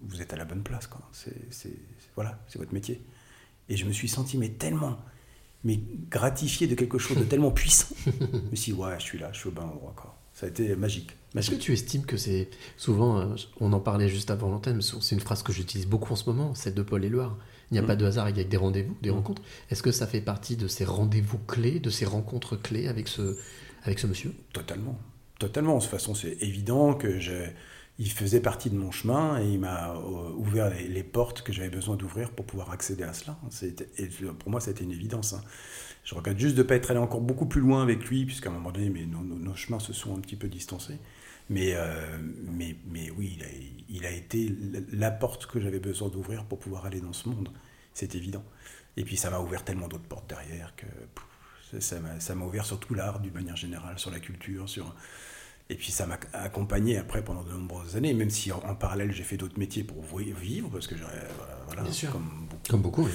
[0.00, 1.02] vous êtes à la bonne place, quoi.
[1.12, 1.76] C'est,
[2.14, 3.02] voilà, c'est votre métier.
[3.68, 4.98] Et je me suis senti mais tellement,
[5.62, 7.94] mais gratifié de quelque chose de tellement puissant.
[8.06, 10.18] je me suis dit, ouais, je suis là, je suis au bon endroit, quoi.
[10.34, 11.10] Ça a été magique.
[11.36, 15.14] Est-ce que tu estimes que c'est souvent, euh, on en parlait juste avant l'antenne, c'est
[15.14, 17.36] une phrase que j'utilise beaucoup en ce moment, celle de Paul Éluard.
[17.70, 17.86] Il n'y a Mm.
[17.86, 19.14] pas de hasard, il y a que des rendez-vous, des Mm.
[19.14, 19.42] rencontres.
[19.70, 23.36] Est-ce que ça fait partie de ces rendez-vous clés, de ces rencontres clés avec ce,
[23.84, 24.32] avec ce monsieur?
[24.52, 24.98] Totalement.
[25.38, 25.76] Totalement.
[25.76, 27.32] De toute façon, c'est évident que je,
[27.98, 31.52] il faisait partie de mon chemin et il m'a euh, ouvert les, les portes que
[31.52, 33.36] j'avais besoin d'ouvrir pour pouvoir accéder à cela.
[33.98, 34.06] Et
[34.38, 35.32] pour moi, c'était une évidence.
[35.32, 35.42] hein.
[36.04, 38.50] Je regrette juste de ne pas être allé encore beaucoup plus loin avec lui, puisqu'à
[38.50, 40.98] un moment donné, mais nos, nos- nos chemins se sont un petit peu distancés.
[41.50, 42.18] Mais, euh,
[42.50, 43.46] mais, mais oui, il a,
[43.90, 44.54] il a été
[44.92, 47.48] la porte que j'avais besoin d'ouvrir pour pouvoir aller dans ce monde.
[47.94, 48.44] C'est évident.
[48.96, 52.78] Et puis ça m'a ouvert tellement d'autres portes derrière que pff, ça- m'a- ouvert sur
[52.80, 54.94] tout l'art d'une manière générale, sur la culture, sur...
[55.70, 59.12] Et puis ça m'a accompagné après pendant de nombreuses années, même si en, en parallèle
[59.12, 61.26] j'ai fait d'autres métiers pour vi- vivre, parce que j'aurais-
[61.66, 62.10] voilà, Bien sûr.
[62.12, 62.28] comme.
[62.68, 63.10] Comme beaucoup, oui.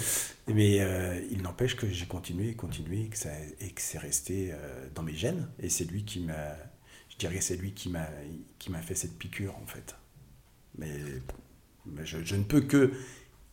[0.54, 4.50] Mais euh, il n'empêche que j'ai continué, continué, et que, ça, et que c'est resté
[4.52, 5.48] euh, dans mes gènes.
[5.60, 6.56] Et c'est lui qui m'a,
[7.10, 8.08] je dirais c'est lui qui m'a,
[8.58, 9.96] qui m'a fait cette piqûre en fait.
[10.78, 10.92] Mais,
[11.86, 12.92] mais je, je ne peux que,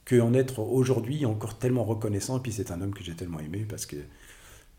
[0.04, 2.38] que en être aujourd'hui encore tellement reconnaissant.
[2.38, 3.96] Et puis c'est un homme que j'ai tellement aimé parce que,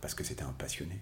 [0.02, 1.00] parce que c'était un passionné.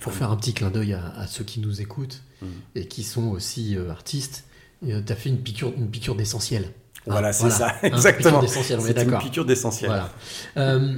[0.00, 2.48] Pour faire un petit clin d'œil à, à ceux qui nous écoutent Mhm.
[2.76, 4.44] et qui sont aussi euh, artistes,
[4.82, 6.72] tu as fait une piqûre, une piqûre d'essentiel.
[7.06, 8.42] Voilà, Ah, c'est ça, Hein, exactement.
[8.46, 9.90] C'est une piqûre d'essentiel.
[9.90, 10.10] Voilà.
[10.56, 10.96] Euh,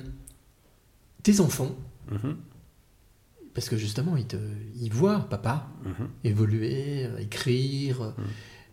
[1.22, 1.76] tes enfants,
[2.10, 2.36] Mhm,
[3.54, 4.36] parce que justement, ils, te,
[4.80, 6.08] ils voient papa mhm.
[6.24, 8.00] évoluer, euh, écrire.
[8.18, 8.24] Mhm.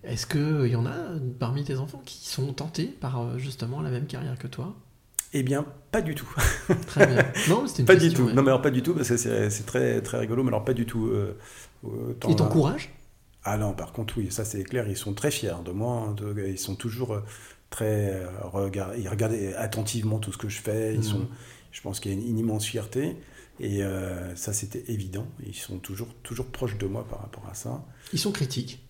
[0.04, 0.96] Est-ce qu'il y en a
[1.40, 4.76] parmi tes enfants qui sont tentés par euh, justement la même carrière que toi?
[5.34, 6.30] Eh bien, pas du tout.
[6.88, 7.26] Très bien.
[7.50, 8.30] Non, c'était une Pas du question, tout.
[8.30, 8.34] ouais.
[8.34, 10.74] Non, mais alors pas du tout, parce que c'est très, très rigolo, mais alors pas
[10.74, 11.08] du tout.
[11.08, 11.38] euh,
[11.86, 12.90] euh, Ils t'encouragent?
[13.50, 16.14] Ah non, par contre, oui, ça c'est clair, ils sont très fiers de moi.
[16.18, 17.22] de- ils sont toujours euh,
[17.70, 18.12] très.
[18.14, 20.92] euh, regard- ils regardent attentivement tout ce que je fais.
[20.94, 21.04] Ils Mhm.
[21.04, 21.28] sont,
[21.72, 23.16] je pense qu'il y a une, une immense fierté.
[23.60, 25.26] Et euh, ça, c'était évident.
[25.46, 27.84] Ils sont toujours, toujours proches de moi par rapport à ça.
[28.14, 28.84] Ils sont critiques.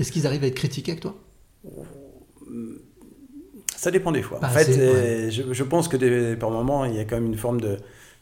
[0.00, 1.14] Est-ce qu'ils arrivent à être critiqués avec toi?
[3.76, 4.40] Ça dépend des fois.
[4.40, 7.26] Pas en fait, je, je pense que des- par moments, il y a quand même
[7.26, 7.76] une forme de,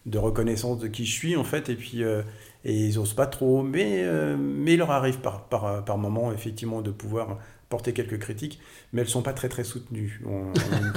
[0.06, 2.22] de reconnaissance de qui je suis, en fait, et puis euh,
[2.64, 6.32] et ils osent pas trop, mais, euh, mais il leur arrive par, par, par moment,
[6.32, 8.60] effectivement, de pouvoir porter quelques critiques,
[8.92, 10.20] mais elles sont pas très très soutenues.
[10.24, 10.94] Ouais.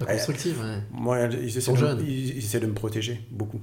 [0.06, 0.78] constructives, ouais.
[0.92, 3.60] moi, ils essaient, de, ils, ils essaient de me protéger beaucoup.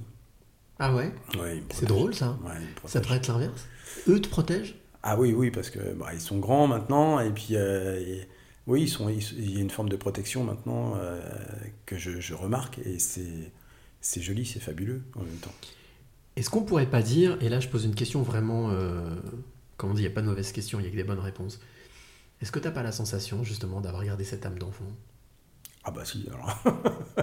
[0.78, 2.38] Ah ouais Ouais, C'est drôle ça.
[2.44, 2.50] Ouais,
[2.86, 3.66] Ça devrait être l'inverse?
[4.08, 4.74] Eux te protègent?
[5.04, 8.28] Ah oui, oui, parce que bah, ils sont grands maintenant, et puis euh, et-
[8.68, 11.20] oui, ils sont, il y a une forme de protection maintenant euh,
[11.86, 13.50] que je, je remarque, et c'est
[14.00, 15.54] c'est joli, c'est fabuleux en même temps.
[16.36, 19.14] Est-ce qu'on pourrait pas dire, et là je pose une question vraiment, euh,
[19.76, 21.04] comme on dit, il n'y a pas de mauvaise question, il n'y a que des
[21.04, 21.60] bonnes réponses.
[22.40, 24.86] Est-ce que t'as pas la sensation justement d'avoir gardé cette âme d'enfant?
[25.84, 26.58] Ah bah si, alors.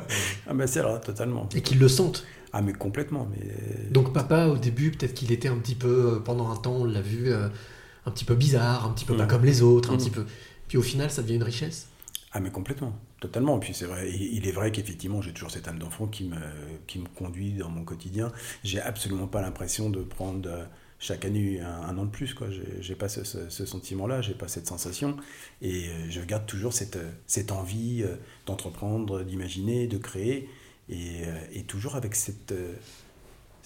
[0.48, 1.48] ah bah c'est alors, totalement.
[1.56, 3.90] Et qu'ils le sentent Ah mais complètement, mais...
[3.90, 6.86] Donc papa, au début, peut-être qu'il était un petit peu, euh, pendant un temps, on
[6.86, 7.48] l'a vu, euh,
[8.06, 9.30] un petit peu bizarre, un petit peu pas Mhm.
[9.30, 10.00] comme les autres, un Mhm.
[10.00, 10.26] petit peu.
[10.68, 11.88] Puis au final, ça devient une richesse?
[12.32, 13.58] Ah mais complètement, totalement.
[13.58, 16.38] Et puis c'est vrai, il est vrai qu'effectivement j'ai toujours cette âme d'enfant qui me,
[16.88, 18.32] qui me conduit dans mon quotidien.
[18.64, 20.66] J'ai absolument pas l'impression de prendre euh,
[21.00, 22.34] chaque année un, an de plus.
[22.34, 22.48] quoi.
[22.82, 25.16] J'ai pas ce, ce- sentiment-là, j'ai pas cette sensation.
[25.62, 28.04] Et euh, je garde toujours cette, euh, cette envie
[28.46, 30.50] d'entreprendre, d'imaginer, de créer.
[30.90, 31.22] Et,
[31.68, 32.52] toujours avec cette...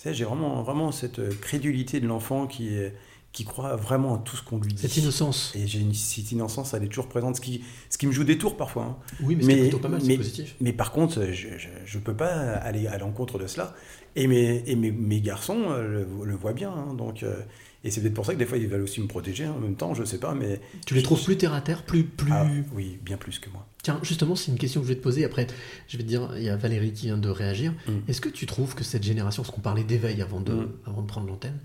[0.05, 2.93] j'ai vraiment, vraiment cette crédulité de l'enfant qui, est-
[3.33, 4.81] qui croit vraiment à tout ce qu'on lui dit.
[4.81, 5.51] Cette innocence.
[5.55, 8.23] Et j'ai une cette innocence, elle est toujours présente, ce qui, ce qui me joue
[8.23, 8.83] des tours parfois.
[8.83, 8.97] hein.
[9.23, 10.55] Oui, mais, Mais- c'est plutôt pas mal, mais- positif.
[10.61, 13.73] Mais par contre, je ne peux pas aller à l'encontre de cela.
[14.15, 16.71] Et mes, et mes, mes garçons euh, le, le voient bien.
[16.71, 17.35] hein, donc, euh,
[17.83, 19.59] et c'est peut-être pour ça que des fois, ils veulent aussi me protéger hein, en
[19.59, 20.33] même temps, je sais pas.
[20.33, 22.03] Mais Tu les trouves plus terre à terre, plus...
[22.03, 22.31] plus...
[22.31, 23.67] Ah, oui, bien plus que moi.
[23.83, 25.25] Tiens, justement, c'est une question que je vais te poser.
[25.25, 25.47] Après,
[25.89, 27.73] je vais te dire, il y a Valérie qui vient de réagir.
[27.87, 27.91] Mm.
[28.07, 30.71] Est-ce que tu trouves que cette génération, parce qu'on parlait d'éveil avant de, Mm.
[30.85, 31.59] avant de prendre l'antenne,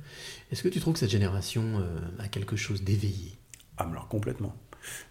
[0.51, 3.39] est-ce que tu trouves que cette génération euh, a quelque chose d'éveillé?
[3.77, 4.55] Ah, mais alors complètement.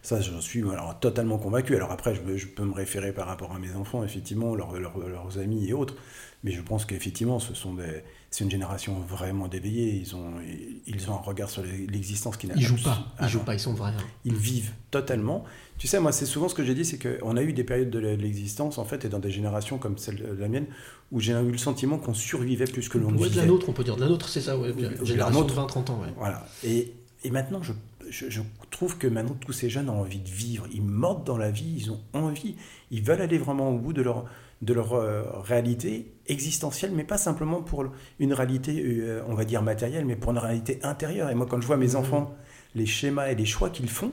[0.01, 1.75] Ça, j'en suis alors, totalement convaincu.
[1.75, 5.37] Alors après, je, peux- je peux me référer par rapport à mes enfants, effectivement, leurs
[5.39, 5.95] amis et autres.
[6.43, 8.03] Mais je pense qu'effectivement, ce sont des,
[8.37, 9.95] c'est une génération vraiment d'éveillés.
[9.95, 10.33] Ils ont,
[10.85, 13.55] ils ont un regard sur l'existence qui n'a Ils jouent pas, Ah ils jouent pas,
[13.55, 13.89] ils sont vrais.
[13.89, 14.03] hein.
[14.25, 15.43] ils vivent totalement.
[15.79, 17.89] Tu sais, moi, c'est souvent ce que j'ai dit, c'est qu'on a eu des périodes
[17.89, 20.67] de l'existence, en fait, et dans des générations comme celle de la mienne,
[21.11, 23.45] où j'ai eu le sentiment qu'on survivait plus que l'on Ouais, de la vivait.
[23.47, 23.95] nôtre, on peut dire.
[23.95, 24.71] De la nôtre, c'est ça, ouais.
[25.03, 25.67] Génération de nôtre.
[25.79, 26.13] 20-30 ans, ouais.
[26.17, 26.45] Voilà.
[26.63, 27.73] Et, et maintenant, je,
[28.09, 30.67] je, je trouve que maintenant, tous ces jeunes ont envie de vivre.
[30.71, 32.55] Ils mordent dans la vie, ils ont envie.
[32.91, 34.25] Ils veulent aller vraiment au bout de leur,
[34.61, 37.85] de leur euh, réalité existentielle, mais pas simplement pour
[38.19, 41.29] une réalité, euh, on va dire, matérielle, mais pour une réalité intérieure.
[41.29, 42.35] Et moi, quand je vois mes enfants,
[42.75, 44.11] les schémas et les choix qu'ils font,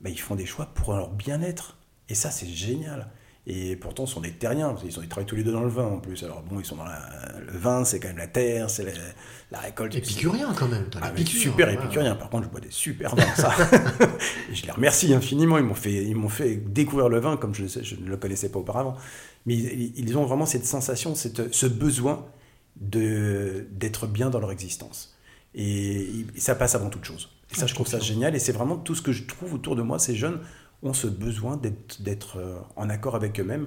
[0.00, 1.78] bah, ils font des choix pour leur bien-être.
[2.08, 3.08] Et ça, c'est génial.
[3.46, 5.62] Et pourtant, ce sont des terriens, parce qu'ils sont- ils travaillent tous les deux dans
[5.64, 6.22] le vin en plus.
[6.22, 7.08] Alors bon, ils sont dans la-
[7.44, 8.92] le vin, c'est quand même la terre, c'est la,
[9.50, 9.94] la récolte.
[9.96, 10.84] Épicurien quand même.
[11.02, 12.14] Ah, super épicurien.
[12.14, 13.52] Par contre, je bois des super vins, ça.
[14.52, 15.58] Je les remercie infiniment.
[15.58, 18.48] Ils m'ont fait, ils m'ont fait découvrir le vin comme je, je ne le connaissais
[18.48, 18.96] pas auparavant.
[19.46, 22.26] Mais ils, ils ont vraiment cette sensation, cette, ce besoin
[22.76, 25.16] de d'être bien dans leur existence.
[25.54, 27.28] Et ça passe avant toute chose.
[27.50, 28.34] Et ça, Ah, je trouve ça génial.
[28.34, 29.98] Et c'est vraiment tout ce que je trouve autour de moi.
[29.98, 30.40] Ces jeunes
[30.82, 31.58] ont ce besoin
[32.00, 33.66] d'être euh, en accord avec eux-mêmes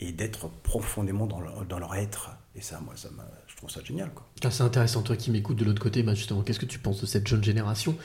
[0.00, 2.30] et d'être profondément dans leur, dans leur être.
[2.56, 3.10] Et ça, moi, ça
[3.46, 4.10] je trouve ça génial.
[4.50, 7.06] C'est intéressant, toi qui m'écoutes de l'autre côté, bah justement, qu'est-ce que tu penses de
[7.06, 7.96] cette jeune génération?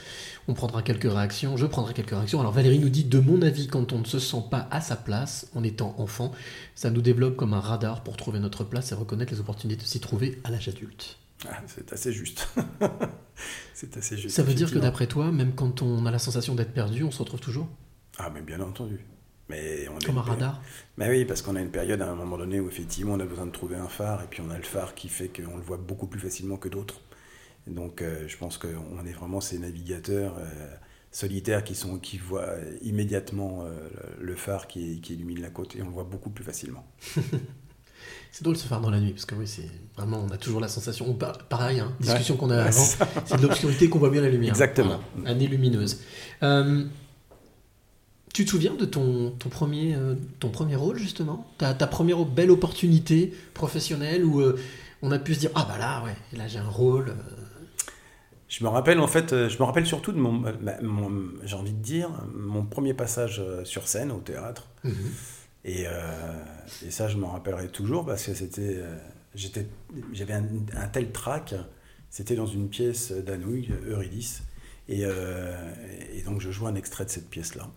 [0.46, 2.38] On prendra quelques réactions, je prendrai quelques réactions.
[2.38, 4.96] Alors Valérie nous dit, de mon avis, quand on ne se sent pas à sa
[4.96, 6.32] place en étant enfant,
[6.74, 9.86] ça nous développe comme un radar pour trouver notre place et reconnaître les opportunités de
[9.86, 11.16] s'y trouver à l'âge adulte.
[11.48, 12.46] Ah, c'est assez juste.
[13.74, 14.36] c'est assez juste.
[14.36, 17.10] Ça veut dire que d'après toi, même quand on a la sensation d'être perdu, on
[17.10, 17.68] se retrouve toujours?
[18.18, 19.00] Ah, mais bien entendu.
[19.48, 20.62] Mais on comme un radar
[20.96, 23.24] Bah oui, parce qu'on a une période à un moment donné où effectivement on a
[23.26, 25.62] besoin de trouver un phare, et puis on a le phare qui fait qu'on le
[25.62, 27.00] voit beaucoup plus facilement que d'autres.
[27.66, 30.74] Donc euh, je pense qu'on est vraiment ces navigateurs euh,
[31.10, 33.70] solitaires qui, sont, qui voient euh, immédiatement euh,
[34.20, 36.84] le phare qui, qui illumine la côte, et on le voit beaucoup plus facilement.
[38.32, 40.58] C'est drôle ce phare dans la nuit, parce que oui, c'est vraiment, on a toujours
[40.58, 41.16] la sensation,
[41.50, 42.40] pareil, hein, discussion Ouais.
[42.40, 42.84] qu'on a Ouais, avant,
[43.26, 44.50] c'est de l'obscurité qu'on voit bien la lumière.
[44.50, 45.00] Exactement.
[45.16, 46.00] Voilà, année lumineuse.
[48.32, 51.46] Tu te souviens de ton, ton, premier, euh, ton premier rôle, justement?
[51.58, 54.58] Ta, ta première belle opportunité professionnelle où euh,
[55.02, 57.10] on a pu se dire Ah bah là, ouais, là j'ai un rôle.
[57.10, 57.14] euh,
[58.48, 61.72] Je me rappelle en fait, je me rappelle surtout de mon, bah, mon- j'ai envie
[61.72, 64.68] de dire, mon premier passage sur scène au théâtre.
[64.84, 64.94] mhm.
[65.64, 66.42] Et, euh,
[66.84, 68.82] et ça, je m'en rappellerai toujours parce que c'était,
[69.34, 69.68] j'étais,
[70.12, 70.44] j'avais un,
[70.76, 71.54] un tel trac.
[72.10, 74.42] C'était dans une pièce d'Anouilh, Eurydice,
[74.88, 75.54] et, euh,
[76.12, 77.70] et donc je jouais un extrait de cette pièce-là.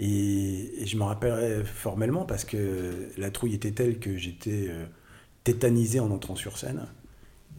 [0.00, 4.84] Et, et je me rappellerai formellement parce que la trouille était telle que j'étais euh,
[5.44, 6.86] tétanisé en entrant sur scène.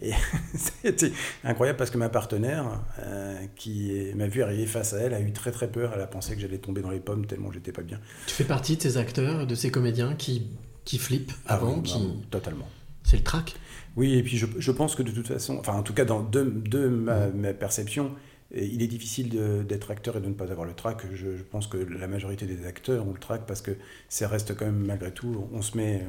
[0.01, 0.11] Et
[0.55, 1.11] c'était
[1.43, 5.33] incroyable parce que ma partenaire, euh, qui m'a vu arriver face à elle, a eu
[5.33, 5.91] très très peur.
[5.93, 7.99] Elle a pensé que j'allais tomber dans les pommes tellement j'étais pas bien.
[8.25, 10.47] Tu fais partie de ces acteurs, de ces comédiens qui,
[10.85, 11.99] qui flippent avant, Ah oui, qui...
[11.99, 12.69] non, totalement.
[13.03, 13.55] c'est le trac?
[13.97, 16.21] Oui, et puis je, je pense que de toute façon, enfin en tout cas dans
[16.23, 18.11] de, de ma, ma perception,
[18.51, 19.29] il est difficile
[19.67, 21.05] d'être acteur et de ne pas avoir le trac.
[21.13, 23.71] Je, je pense que la majorité des acteurs ont le trac parce que
[24.07, 26.05] ça reste quand même malgré tout, on se met,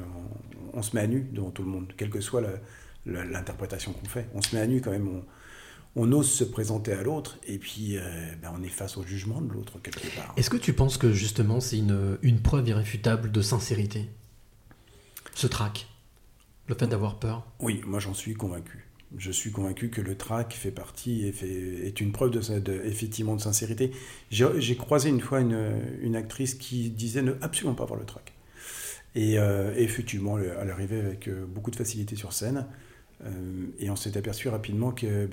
[0.74, 2.42] on, on se met à nu devant tout le monde, quelle que soit
[3.04, 4.28] l'interprétation qu'on fait.
[4.34, 5.24] On se met à nu quand même, on,
[5.96, 8.02] on ose se présenter à l'autre et puis euh,
[8.40, 10.32] ben, on est face au jugement de l'autre quelque part.
[10.36, 14.08] Est-ce que tu penses que justement c'est une, une preuve irréfutable de sincérité
[15.34, 15.88] Ce trac?
[16.68, 17.46] Le fait d'avoir peur?
[17.58, 18.86] Oui, moi j'en suis convaincu.
[19.16, 23.40] Je suis convaincu que le trac fait partie et est une preuve de, effectivement de
[23.40, 23.90] sincérité.
[24.30, 28.32] J'ai croisé une fois une, actrice qui disait ne absolument pas avoir le trac.
[29.16, 32.66] Et euh, effectivement, elle, arrivait avec euh, beaucoup de facilité sur scène.
[33.24, 35.28] Euh, et on s'est aperçu rapidement que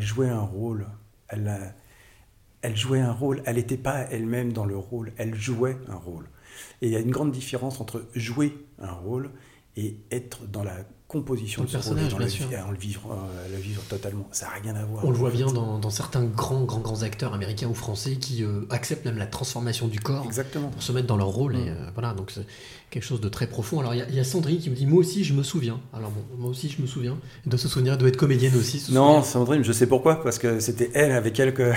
[0.00, 0.86] jouait un rôle.
[1.28, 1.74] Elle,
[2.62, 3.42] elle jouait un rôle.
[3.46, 5.12] Elle n'était pas elle-même dans le rôle.
[5.16, 6.28] Elle jouait un rôle.
[6.80, 9.30] Et il y a une grande différence entre jouer un rôle
[9.76, 12.48] et être dans la composition de le et personnage, bien le, sûr.
[12.48, 14.26] vi- en le vivre, euh, le vivre totalement.
[14.32, 15.04] Ça n'a rien à voir.
[15.04, 18.42] On le voit bien dans, dans certains grands, grands, grands acteurs américains ou français qui
[18.42, 20.68] euh, acceptent même la transformation du corps Exactement.
[20.68, 21.56] pour se mettre dans leur rôle.
[21.56, 22.46] Et euh, voilà, donc c'est
[22.90, 23.80] quelque chose de très profond.
[23.80, 25.42] Alors il y a- il y, a Sandrine qui me dit Moi aussi, je me
[25.42, 25.78] souviens.
[25.92, 27.16] Alors bon, moi aussi, je me souviens.
[27.44, 28.78] Elle doit se souvenir, elle doit être comédienne aussi.
[28.92, 29.24] Non, souvenir.
[29.26, 31.72] Sandrine, je sais pourquoi, parce que c'était elle avec elle que.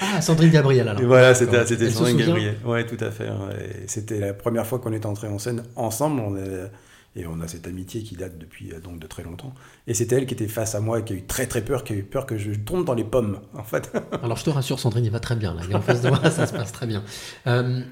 [0.00, 1.02] Ah, Sandrine Gabriel alors.
[1.02, 2.56] Et voilà, c'était Sandrine Gabriel.
[2.64, 3.28] Ouais, tout à fait.
[3.28, 3.84] ouais.
[3.86, 6.20] C'était la première fois qu'on était entrés en scène ensemble.
[6.20, 6.70] On est-
[7.14, 9.54] et on a cette amitié qui date depuis euh, donc de très longtemps.
[9.86, 11.84] Et c'était elle qui était face à moi et qui a eu très très peur,
[11.84, 13.92] qui a eu peur que je tombe dans les pommes, en fait.
[14.22, 15.54] Alors je te rassure, Sandrine, il va très bien.
[15.54, 15.62] Là.
[15.64, 17.04] Il est en face de moi, ça se passe très bien.
[17.46, 17.82] Euh,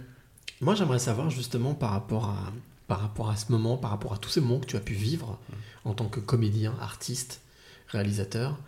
[0.61, 2.52] moi, j'aimerais savoir justement par rapport, à,
[2.87, 4.94] par rapport à ce moment, par rapport à tous ces moments que tu as pu
[4.94, 5.38] vivre
[5.85, 7.40] en tant que comédien, artiste,
[7.88, 8.59] réalisateur,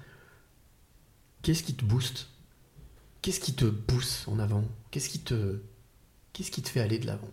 [1.43, 2.29] qu'est-ce qui te booste?
[3.21, 4.65] Qu'est-ce qui te pousse en avant?
[4.91, 5.61] Qu'est-ce qui te,
[6.33, 7.31] qu'est-ce qui te fait aller de l'avant?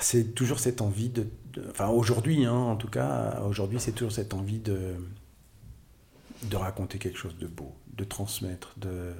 [0.00, 1.26] C'est toujours cette envie de.
[1.52, 4.94] de- enfin, aujourd'hui, hein, en tout cas, aujourd'hui, c'est toujours cette envie de.
[6.44, 9.12] de raconter quelque chose de beau, de transmettre, de.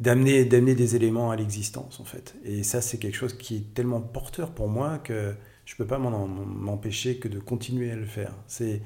[0.00, 2.34] d'amener, d'amener des éléments à l'existence, en fait.
[2.44, 5.34] Et ça, c'est quelque chose qui est tellement porteur pour moi que
[5.64, 8.32] je peux pas m'empêcher que de continuer à le faire.
[8.46, 8.82] C'est.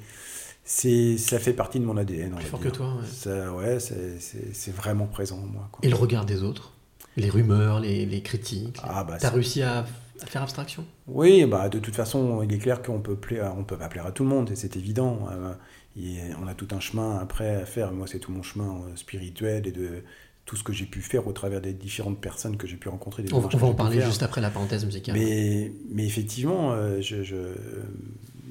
[0.69, 2.35] C'est, ça fait partie de mon ADN.
[2.35, 2.73] Plus fort dire.
[2.73, 3.07] que toi, ouais.
[3.07, 5.69] Ça, ouais, c'est, vraiment présent en moi.
[5.71, 5.79] quoi.
[5.85, 6.73] Et le regard des autres
[7.17, 9.87] Les rumeurs, les, les critiques Ah, bah, T'as réussi à,
[10.23, 13.65] à faire abstraction Oui, bah, de toute façon, il est clair qu'on peut plaire, on
[13.65, 15.29] peut pas plaire à tout le monde, et c'est évident.
[15.31, 15.53] Euh,
[15.99, 17.93] et on a tout un chemin après à faire.
[17.93, 20.03] Moi, c'est tout mon chemin euh, spirituel et de
[20.45, 23.23] tout ce que j'ai pu faire au travers des différentes personnes que j'ai pu rencontrer.
[23.23, 25.17] des On, va- en parler juste après la parenthèse musicale.
[25.19, 27.37] Mais, mais effectivement, euh, je, je,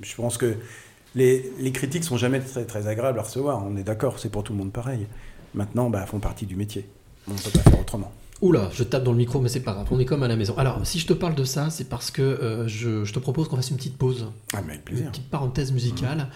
[0.02, 0.56] je pense que
[1.14, 3.64] les, les critiques sont jamais très, très agréables à recevoir.
[3.66, 5.06] On est d'accord, c'est pour tout le monde pareil.
[5.54, 6.86] Maintenant, bah, font partie du métier.
[7.30, 8.12] On ne peut pas faire autrement.
[8.42, 10.36] Oula, je tape dans le micro, mais c'est pas grave, on est comme à la
[10.36, 10.58] maison.
[10.58, 13.48] Alors, si je te parle de ça, c'est parce que euh, je, je te propose
[13.48, 15.12] qu'on fasse une petite pause, Ah, mais avec une plaisir.
[15.12, 16.28] petite parenthèse musicale.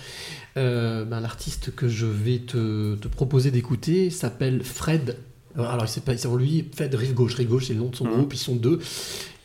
[0.58, 5.18] Euh, ben, L'artiste que je vais te, te proposer d'écouter s'appelle Fred.
[5.58, 6.06] Alors, il c'est
[6.38, 7.34] lui, Fred Rive Gauche.
[7.36, 8.12] Rive Gauche, c'est le nom de son Mhm.
[8.14, 8.80] groupe, ils sont deux.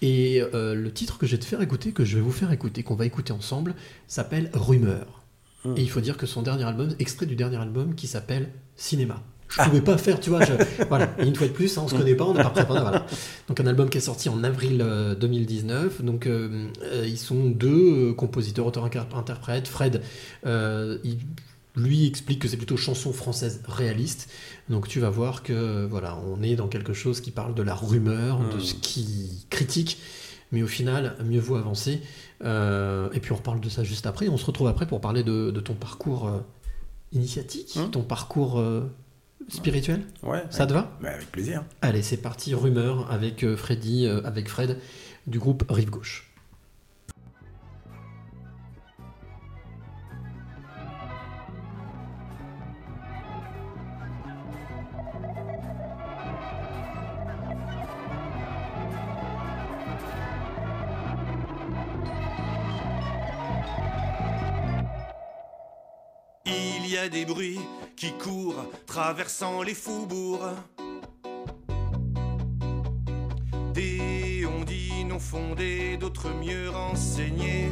[0.01, 2.53] Et euh, le titre que je vais te faire écouter, que je vais vous faire
[2.53, 3.75] écouter, qu'on va écouter ensemble,
[4.07, 5.23] s'appelle Rumeur.
[5.65, 5.75] Hmm.
[5.77, 9.23] Et il faut dire que son dernier album, extrait du dernier album qui s'appelle Cinéma.
[9.57, 9.65] Je Ah.
[9.67, 10.45] pouvais pas faire, tu vois.
[10.45, 11.15] je- voilà.
[11.19, 12.81] Et une fois de plus, hein, on se connaît pas, on n'est pas préparé.
[12.81, 13.07] Voilà.
[13.49, 16.03] Donc un album qui est sorti en avril euh, 2019.
[16.03, 19.69] Donc euh, euh, ils sont deux euh, compositeurs, auteurs, inter- interprètes.
[19.69, 20.03] Fred,
[20.47, 21.19] euh, il-
[21.77, 24.29] lui explique que c'est plutôt chanson française réaliste.
[24.69, 27.75] Donc tu vas voir que voilà, on est dans quelque chose qui parle de la
[27.75, 28.61] rumeur, de Mm.
[28.61, 29.99] ce qui critique.
[30.53, 32.01] Mais au final, mieux vaut avancer.
[32.45, 34.29] Euh, et puis on reparle de ça juste après.
[34.29, 36.39] On se retrouve après pour parler de, de ton parcours euh,
[37.13, 37.91] initiatique, Mm.
[37.91, 38.83] ton parcours euh,
[39.49, 40.03] spirituel.
[40.23, 40.43] Ouais.
[40.51, 40.97] Ça te va?
[41.01, 41.65] Bah, avec plaisir.
[41.83, 44.79] Allez, c'est parti, rumeur avec euh, Freddy, euh, avec Fred
[45.27, 46.31] du groupe Rive Gauche.
[66.47, 67.59] Il y a des bruits
[67.97, 68.44] qui courent,
[68.87, 70.55] traversant les faubourgs.
[73.73, 77.71] Des on dit non fondés, d'autres mieux renseignés.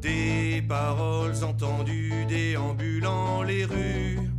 [0.00, 4.30] Des paroles entendues déambulant les rues.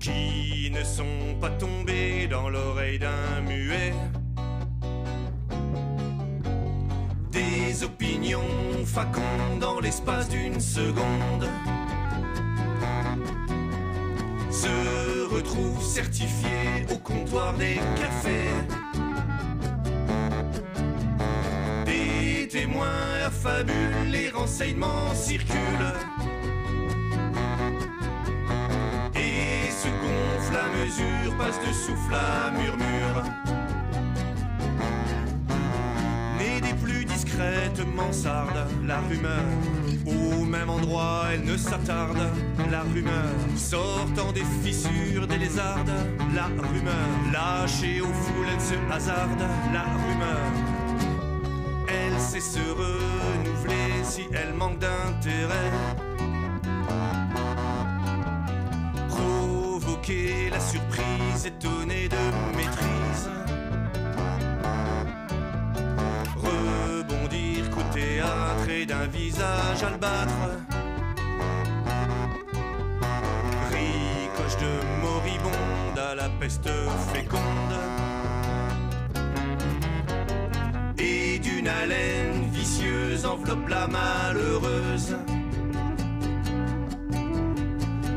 [0.00, 3.92] Qui ne sont pas tombées dans l'oreille d'un muet.
[8.32, 11.46] Des opinions facondes dans l'espace d'une seconde
[14.50, 18.48] se retrouvent certifiés au comptoir des cafés.
[21.84, 22.86] Des témoins
[23.26, 25.92] affabulent, les renseignements circulent.
[29.14, 33.41] Et se gonfle à mesure, passe de souffle à murmure.
[38.86, 39.44] La rumeur.
[40.06, 42.18] Au même endroit, elle ne s'attarde,
[42.70, 43.32] la rumeur.
[43.56, 45.92] Sortant des fissures des lézardes,
[46.34, 47.08] la rumeur.
[47.32, 50.50] Lâchée aux foules, elle se hasarde, la rumeur.
[51.88, 55.70] Elle sait se renouveler si elle manque d'intérêt.
[59.08, 62.91] Provoquer la surprise étonnée de maîtrise.
[69.12, 70.32] Visage albâtre.
[73.70, 74.72] Ricoche de
[75.02, 76.70] moribonde à la peste
[77.12, 77.74] féconde.
[80.98, 85.16] Et d'une haleine vicieuse enveloppe la malheureuse.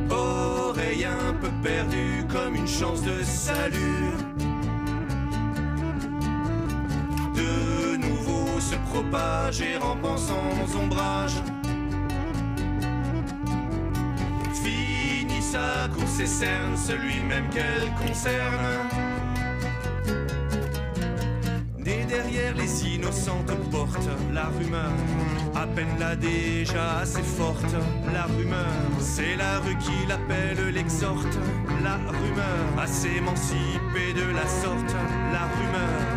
[0.09, 4.24] Oreille un peu perdue comme une chance de salut.
[9.45, 11.35] Propager rampant sans ombrage.
[14.53, 18.89] Finit sa course et cerne celui même qu'elle concerne.
[21.77, 24.91] Née derrière les innocentes portes, la rumeur,
[25.53, 27.75] à peine là déjà assez forte,
[28.11, 28.65] la rumeur,
[28.99, 31.37] c'est la rue qui l'appelle, l'exhorte,
[31.83, 34.95] la rumeur, à s'émanciper de la sorte,
[35.31, 36.14] la rumeur.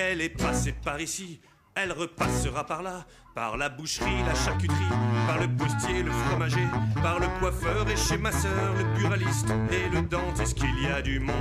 [0.00, 1.40] Elle est passée par ici,
[1.74, 4.94] elle repassera par là, par la boucherie, la charcuterie,
[5.26, 6.68] par le postier, le fromager,
[7.02, 11.02] par le coiffeur et chez ma sœur, le buraliste et le dentiste qu'il y a
[11.02, 11.34] du monde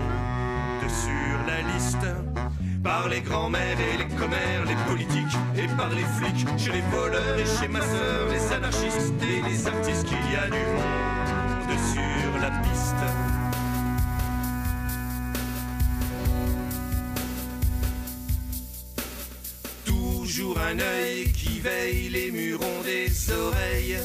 [0.87, 2.07] sur la liste.
[2.83, 7.37] Par les grands-mères et les commères, les politiques et par les flics, chez les voleurs
[7.37, 12.41] et chez ma sœur, les anarchistes et les artistes qu'il y a du monde sur
[12.41, 13.26] la piste.
[20.67, 23.99] Un œil qui veille les murons des oreilles.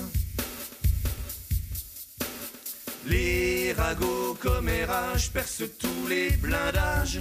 [3.05, 7.19] Les ragots commérages percent tous les blindages.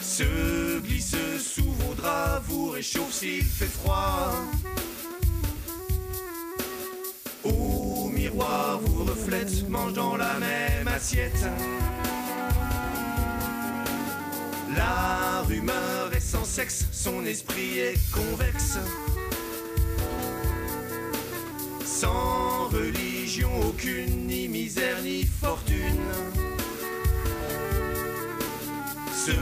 [0.00, 4.32] Se glisse sous vos draps, vous réchauffe s'il fait froid.
[7.42, 11.44] Au miroir vous reflète, mange dans la même assiette.
[15.46, 18.78] Rumeur est sans sexe, son esprit est convexe.
[21.84, 26.02] Sans religion aucune, ni misère ni fortune.
[29.14, 29.32] Se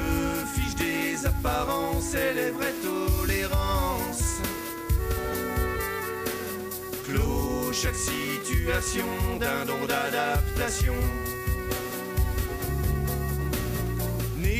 [0.54, 4.40] fiche des apparences et les vraies tolérances.
[7.06, 9.06] Cloche chaque situation
[9.40, 10.94] d'un don d'adaptation.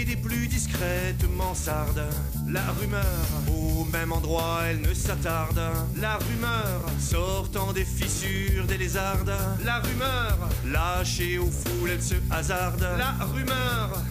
[0.07, 2.07] Des plus discrètes mansardes,
[2.47, 3.03] la rumeur,
[3.51, 5.59] au même endroit elle ne s'attarde.
[5.99, 9.35] La rumeur, sortant des fissures des lézardes.
[9.65, 12.87] La rumeur, lâchée aux foules, elle se hasarde.
[12.99, 14.03] La rumeur,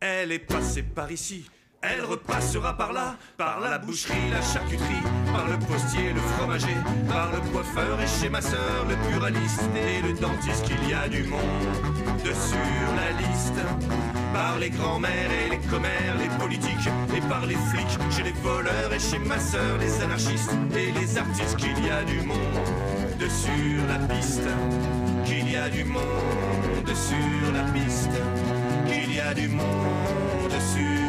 [0.00, 1.44] elle est passée par ici.
[1.82, 6.76] Elle repassera par là, par la boucherie, la charcuterie, par le postier, le fromager,
[7.08, 11.08] par le coiffeur et chez ma sœur, le buraliste et le dentiste, qu'il y a
[11.08, 11.40] du monde
[12.24, 14.11] de sur la liste.
[14.32, 18.92] Par les grands-mères et les commères, les politiques, et par les flics, chez les voleurs
[18.92, 22.38] et chez ma sœur, les anarchistes et les artistes, qu'il y a du monde
[23.18, 24.48] de sur la piste.
[25.24, 28.16] Qu'il y a du monde sur la piste.
[28.86, 31.01] Qu'il y a du monde sur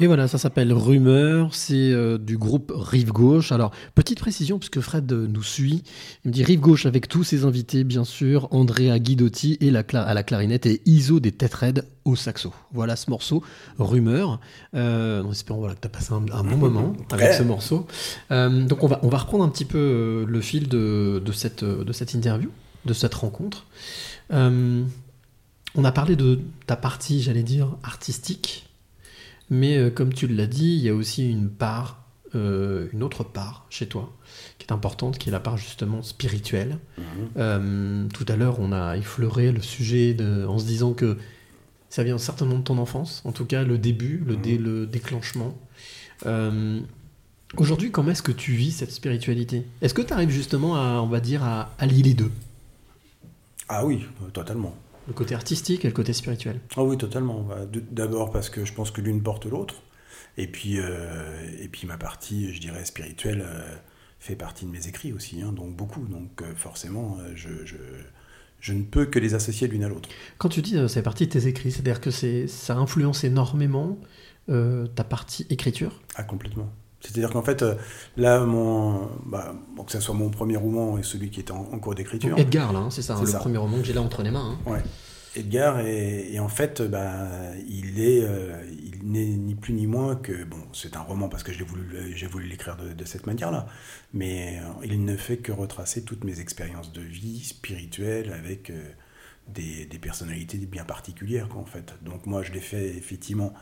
[0.00, 3.52] Et voilà, ça s'appelle Rumeur, c'est euh, du groupe Rive Gauche.
[3.52, 5.84] Alors, petite précision, puisque Fred euh, nous suit,
[6.24, 9.84] il me dit Rive Gauche avec tous ses invités, bien sûr, Andrea Guidotti et la
[9.92, 12.52] à la clarinette et Iso des Têtes Raides au saxo.
[12.72, 13.44] Voilà ce morceau,
[13.78, 14.40] Rumeur.
[14.74, 17.86] Euh, en espérant voilà, que tu as passé un, un bon moment avec ce morceau.
[18.32, 21.32] Euh, donc, on va, on va reprendre un petit peu euh, le fil de, de
[21.32, 22.50] cette, de cette interview,
[22.84, 23.66] de cette rencontre.
[24.32, 28.68] On a parlé de ta partie, j'allais dire, artistique.
[29.50, 32.02] Mais euh, comme tu l'as dit, il y a aussi une part,
[32.34, 34.12] euh, une autre part chez toi,
[34.58, 36.78] qui est importante, qui est la part justement spirituelle.
[37.36, 41.16] Euh, tout à l'heure, on a effleuré le sujet de- en se disant que
[41.90, 45.56] ça vient certainement de ton enfance, en tout cas le début, le, dé- le déclenchement.
[47.56, 49.64] Aujourd'hui, comment est-ce que tu vis cette spiritualité?
[49.80, 52.32] Est-ce que tu arrives justement à, on va dire, à allier les deux?
[53.68, 54.74] Ah oui, totalement.
[55.06, 57.42] Le côté artistique et le côté spirituel Ah oui, totalement.
[57.42, 59.76] Bah, D'abord parce que je pense que l'une porte l'autre.
[60.36, 63.62] Et puis, euh, et puis ma partie, je dirais, spirituelle euh,
[64.18, 66.06] fait partie de mes écrits aussi, hein, donc beaucoup.
[66.06, 67.76] Donc euh, forcément, je, je,
[68.60, 70.08] je ne peux que les associer l'une à l'autre.
[70.38, 73.98] Quand tu dis c'est partie de tes écrits, c'est-à-dire que ça influence énormément
[74.46, 76.00] ta partie écriture?
[76.16, 76.70] Ah, complètement.
[77.04, 77.74] C'est-à-dire qu'en fait, euh,
[78.16, 81.68] là, mon, bah, bon, que ce soit mon premier roman et celui qui est en,
[81.72, 82.38] en cours d'écriture.
[82.38, 83.38] Edgar, là, hein, c'est ça, hein, le ça.
[83.38, 84.56] premier roman que j'ai là entre les mains.
[84.66, 84.70] hein.
[84.70, 84.82] Ouais.
[85.36, 87.28] Edgar, et, et en fait, bah,
[87.68, 91.42] il est, euh, il n'est ni plus ni moins que, bon, c'est un roman parce
[91.42, 93.66] que j'ai voulu, le- j'ai voulu l'écrire de, de cette manière-là,
[94.12, 98.80] mais euh, il ne fait que retracer toutes mes expériences de vie spirituelle avec euh,
[99.48, 101.94] des, des personnalités bien particulières, quoi, en fait.
[102.02, 103.52] Donc moi, je l'ai fait effectivement,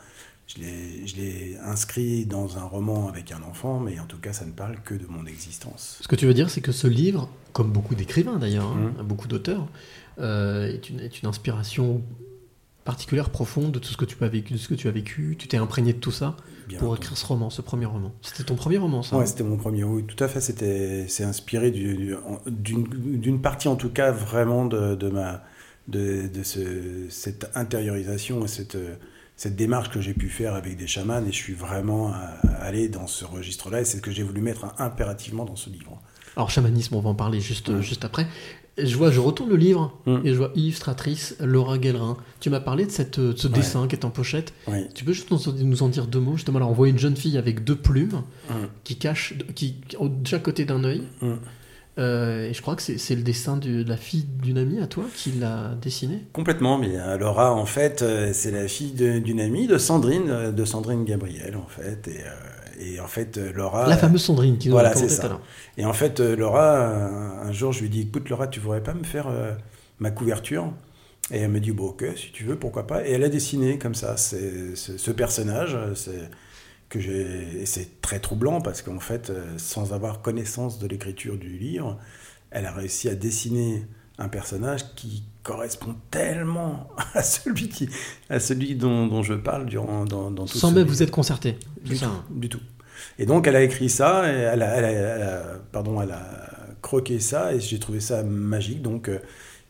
[0.47, 4.51] je l'ai, inscrit dans un roman avec un enfant, mais en tout cas, ça ne
[4.51, 5.99] parle que de mon existence.
[6.01, 9.05] Ce que tu veux dire, c'est que ce livre, comme beaucoup d'écrivains d'ailleurs, hein, Mhm.
[9.07, 9.67] beaucoup d'auteurs,
[10.19, 12.01] euh, est, une, est une inspiration
[12.83, 15.35] particulière, profonde de tout ce que tu as vécu, de ce que tu as vécu.
[15.39, 16.35] Tu t'es imprégné de tout ça
[16.67, 17.05] Bien pour entendu.
[17.05, 18.11] écrire ce roman, ce premier roman.
[18.21, 20.41] C'était ton premier roman, ça Ouais, hein c'était mon premier, oui, tout à fait.
[20.41, 22.15] C'était, c'est inspiré du-
[22.47, 25.43] d'une, partie, en tout cas, vraiment de, de ma,
[25.87, 28.77] de, de ce- cette intériorisation et cette,
[29.43, 31.19] cette démarche que j'ai pu faire avec des chamans.
[31.25, 32.31] Et je suis vraiment à-
[32.61, 33.81] allé dans ce registre-là.
[33.81, 35.99] Et c'est ce que j'ai voulu mettre impérativement dans ce livre.
[36.37, 38.25] Alors, chamanisme, on va en parler juste, juste après.
[38.77, 42.17] Je vois, je retourne le livre et je vois illustratrice Laura Guellerin.
[42.39, 43.53] Tu m'as parlé de, cette, de ce Ouais.
[43.53, 44.51] dessin qui est en pochette.
[44.67, 44.87] Oui.
[44.95, 47.37] Tu peux juste nous, en dire deux mots Justement, là, on voit une jeune fille
[47.37, 48.23] avec deux plumes
[48.83, 51.03] qui cachent, qui, de chaque côté d'un œil.
[51.99, 55.03] Euh, et je crois que c'est le dessin de la fille d'une amie à toi
[55.15, 56.25] qui l'a dessiné.
[56.33, 60.65] Complètement, mais euh, Laura, en fait, euh, c'est la fille d'une amie de Sandrine, de
[60.65, 62.07] Sandrine Gabriel, en fait.
[62.07, 63.87] Et, et en fait, Laura.
[63.87, 65.39] la fameuse Sandrine qui nous voilà, c'est ça.
[65.77, 68.95] Et en fait, Laura, un, un jour, je lui dis Écoute, Laura, tu voudrais pas
[68.95, 69.51] me faire euh,
[69.99, 70.73] ma couverture?
[71.31, 73.07] Et elle me dit Bon, ok, si tu veux, pourquoi pas?
[73.07, 75.77] Et elle a dessiné comme ça ce, personnage.
[75.93, 76.29] C'est
[76.93, 81.37] que j'ai et c'est très troublant parce qu'en fait, euh, sans avoir connaissance de l'écriture
[81.37, 81.97] du livre,
[82.51, 83.85] elle a réussi à dessiner
[84.19, 87.89] un personnage qui correspond tellement à celui, qui,
[88.29, 91.57] à celui dont, dont je parle durant, dans, dans tout Sans même vous être concerté.
[91.83, 92.23] Du tout, hein.
[92.29, 92.61] du tout.
[93.17, 96.11] Et donc elle a écrit ça, et elle a, elle a- elle a- pardon, elle
[96.11, 96.49] a
[96.81, 98.81] croqué ça, et j'ai trouvé ça magique.
[98.83, 99.17] Donc euh,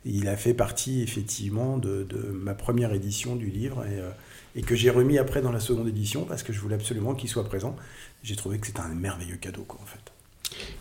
[0.06, 4.10] il a fait partie effectivement de, de ma première édition du livre, et, euh,
[4.56, 7.30] et que j'ai remis après dans la seconde édition, parce que je voulais absolument qu'il
[7.30, 7.76] soit présent.
[8.24, 10.00] J'ai trouvé que c'était un merveilleux cadeau, quoi, en fait.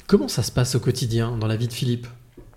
[0.06, 2.06] Comment ça se passe au quotidien dans la vie de Philippe?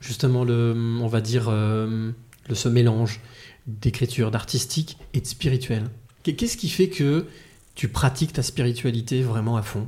[0.01, 2.11] Justement, le, on va dire, euh,
[2.49, 3.22] le, ce mélange
[3.66, 5.89] d'écriture, d'artistique et de spirituel.
[6.24, 7.26] Qu'est- Qu'est-ce qui fait que
[7.76, 9.88] tu pratiques ta spiritualité vraiment à fond?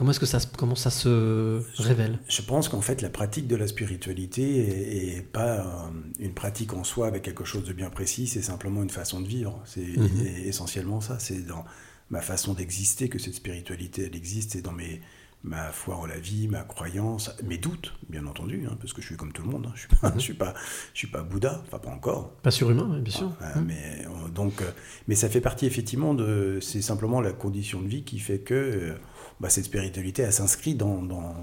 [0.00, 2.20] Comment est-ce que ça, se- comment ça se révèle?
[2.26, 6.84] Je pense qu'en fait, la pratique de la spiritualité est, est pas une pratique en
[6.84, 9.60] soi avec quelque chose de bien précis, c'est simplement une façon de vivre.
[9.66, 10.24] C'est Mhm.
[10.46, 11.18] essentiellement ça.
[11.18, 11.66] C'est dans
[12.08, 14.52] ma façon d'exister que cette spiritualité, elle existe.
[14.52, 15.02] C'est dans mes,
[15.44, 19.06] ma foi en la vie, ma croyance, mes doutes, bien entendu, hein, parce que je
[19.06, 19.66] suis comme tout le monde.
[19.68, 19.72] hein.
[19.74, 20.14] Je suis pas, Mhm.
[20.14, 20.54] je suis pas,
[20.94, 22.30] je suis pas Bouddha, enfin pas encore.
[22.42, 23.32] Pas surhumain, bien sûr.
[23.42, 24.70] Ah, mais, euh, donc, euh,
[25.08, 26.58] mais ça fait partie effectivement de.
[26.60, 28.92] C'est simplement la condition de vie qui fait que euh,
[29.40, 31.34] bah, cette spiritualité, elle s'inscrit dans, dans,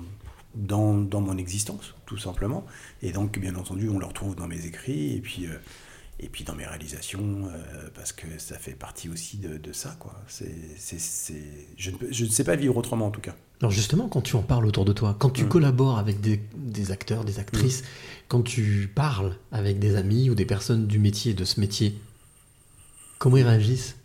[0.56, 2.66] dans, dans mon existence, tout simplement.
[3.02, 5.58] Et donc, bien entendu, on le retrouve dans mes écrits et puis, euh,
[6.20, 9.96] et puis dans mes réalisations, euh, parce que ça fait partie aussi de, de ça.
[10.00, 10.14] Quoi.
[10.28, 13.36] C'est, c'est, c'est- Je, ne peux- je ne sais pas vivre autrement, en tout cas.
[13.60, 15.50] Alors justement, quand tu en parles autour de toi, quand tu Mm.
[15.50, 17.84] collabores avec des, des acteurs, des actrices,
[18.28, 21.96] quand tu parles avec des amis ou des personnes du métier, de ce métier,
[23.20, 23.96] comment ils réagissent?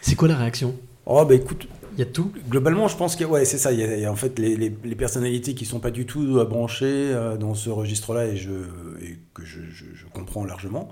[0.00, 0.74] C'est quoi la réaction?
[1.06, 2.32] Oh, bah écoute, Il y a tout?
[2.48, 3.72] Globalement, je pense que ouais, c'est ça.
[3.72, 5.92] Il y, a, il y a en fait les, les- les personnalités qui sont pas
[5.92, 8.50] du tout euh, branchées euh, dans ce registre-là et, je,
[9.00, 10.88] et que je, je- je comprends largement.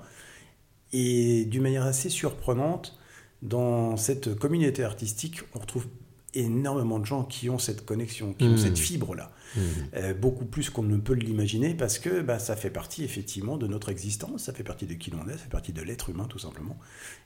[0.93, 2.97] Et d'une manière assez surprenante,
[3.41, 5.87] dans cette communauté artistique, on retrouve
[6.35, 8.57] énormément de gens qui ont cette connexion, qui ont Mhm.
[8.57, 9.31] cette fibre-là.
[9.95, 13.67] Euh, beaucoup plus qu'on ne peut l'imaginer parce que bah, ça fait partie effectivement de
[13.67, 16.25] notre existence, ça fait partie de qui l'on est, ça fait partie de l'être humain
[16.27, 16.75] tout simplement.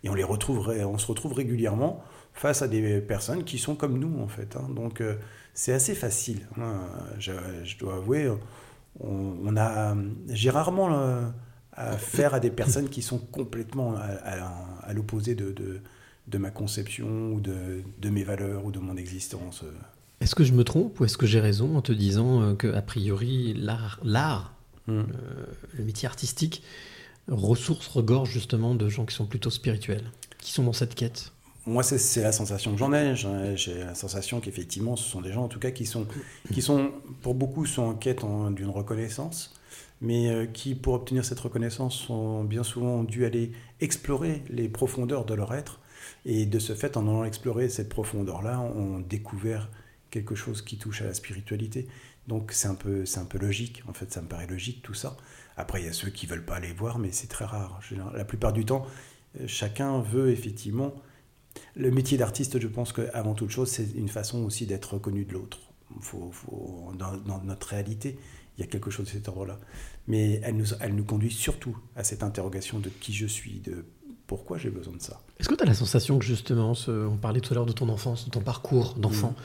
[0.03, 2.03] Et on les retrouve, on se retrouve régulièrement
[2.34, 4.58] face à des personnes qui sont comme nous en fait.
[4.58, 4.68] hein.
[4.76, 5.16] Donc euh,
[5.53, 6.45] c'est assez facile.
[6.60, 6.82] hein.
[7.18, 7.32] Je,
[7.64, 8.30] je dois avouer,
[8.99, 9.95] on, on a,
[10.28, 11.30] j'ai rarement euh,
[11.72, 15.80] affaire à des personnes qui sont complètement à, à- à l'opposé de, de,
[16.28, 19.61] de ma conception ou de, de mes valeurs ou de mon existence.
[19.63, 19.71] euh.
[20.19, 22.67] Est-ce que je me trompe ou est-ce que j'ai raison en te disant euh, que
[22.73, 24.53] a priori l'art, l'art,
[24.88, 24.91] Mm.
[24.99, 25.03] euh,
[25.73, 26.63] le métier artistique,
[27.28, 30.09] ressource regorge justement de gens qui sont plutôt spirituels,
[30.39, 31.34] qui sont dans cette quête?
[31.65, 33.13] Moi, c'est- c'est la sensation que j'en ai.
[33.57, 36.07] J'ai la sensation qu'effectivement, ce sont des gens, en tout cas, qui sont,
[36.53, 39.53] qui sont pour beaucoup, sont en quête en- d'une reconnaissance,
[39.99, 43.51] mais qui, pour obtenir cette reconnaissance, sont bien souvent dû aller
[43.82, 45.82] explorer les profondeurs de leur être.
[46.30, 49.69] Et de ce fait, en allant explorer cette profondeur-là, ont découvert
[50.11, 51.88] quelque chose qui touche à la spiritualité.
[52.28, 53.82] Donc c'est un peu, un peu logique.
[53.88, 55.15] En fait, ça me paraît logique tout ça.
[55.55, 57.80] Après, il y a ceux qui veulent pas aller voir, mais c'est très rare.
[58.13, 58.86] La plupart du temps,
[59.39, 60.93] euh, chacun veut effectivement
[61.75, 65.34] le métier d'artiste, je pense qu'avant toute chose, c'est une façon aussi d'être reconnu de
[65.34, 65.59] l'autre.
[66.01, 68.19] Faut, faut- dans, dans notre réalité,
[68.57, 69.59] il y a quelque chose de cet ordre-là.
[70.07, 73.86] Mais elle nous, elle nous conduit surtout à cette interrogation de qui je suis, de
[74.28, 75.21] pourquoi j'ai besoin de ça.
[75.39, 77.71] Est-ce que tu as la sensation que justement, ce- on parlait tout à l'heure de
[77.73, 79.36] ton enfance, de ton parcours d'enfant,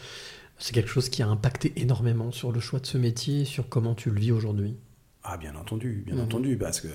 [0.58, 3.94] c'est quelque chose qui a impacté énormément sur le choix de ce métier sur comment
[3.94, 4.76] tu le vis aujourd'hui?
[5.24, 6.22] Ah, bien entendu, bien Mhm.
[6.22, 6.88] entendu, parce que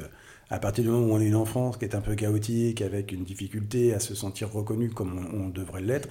[0.50, 3.12] à partir du moment où on a une enfance qui est un peu chaotique, avec
[3.12, 6.08] une difficulté à se sentir reconnu comme on, on devrait l'être,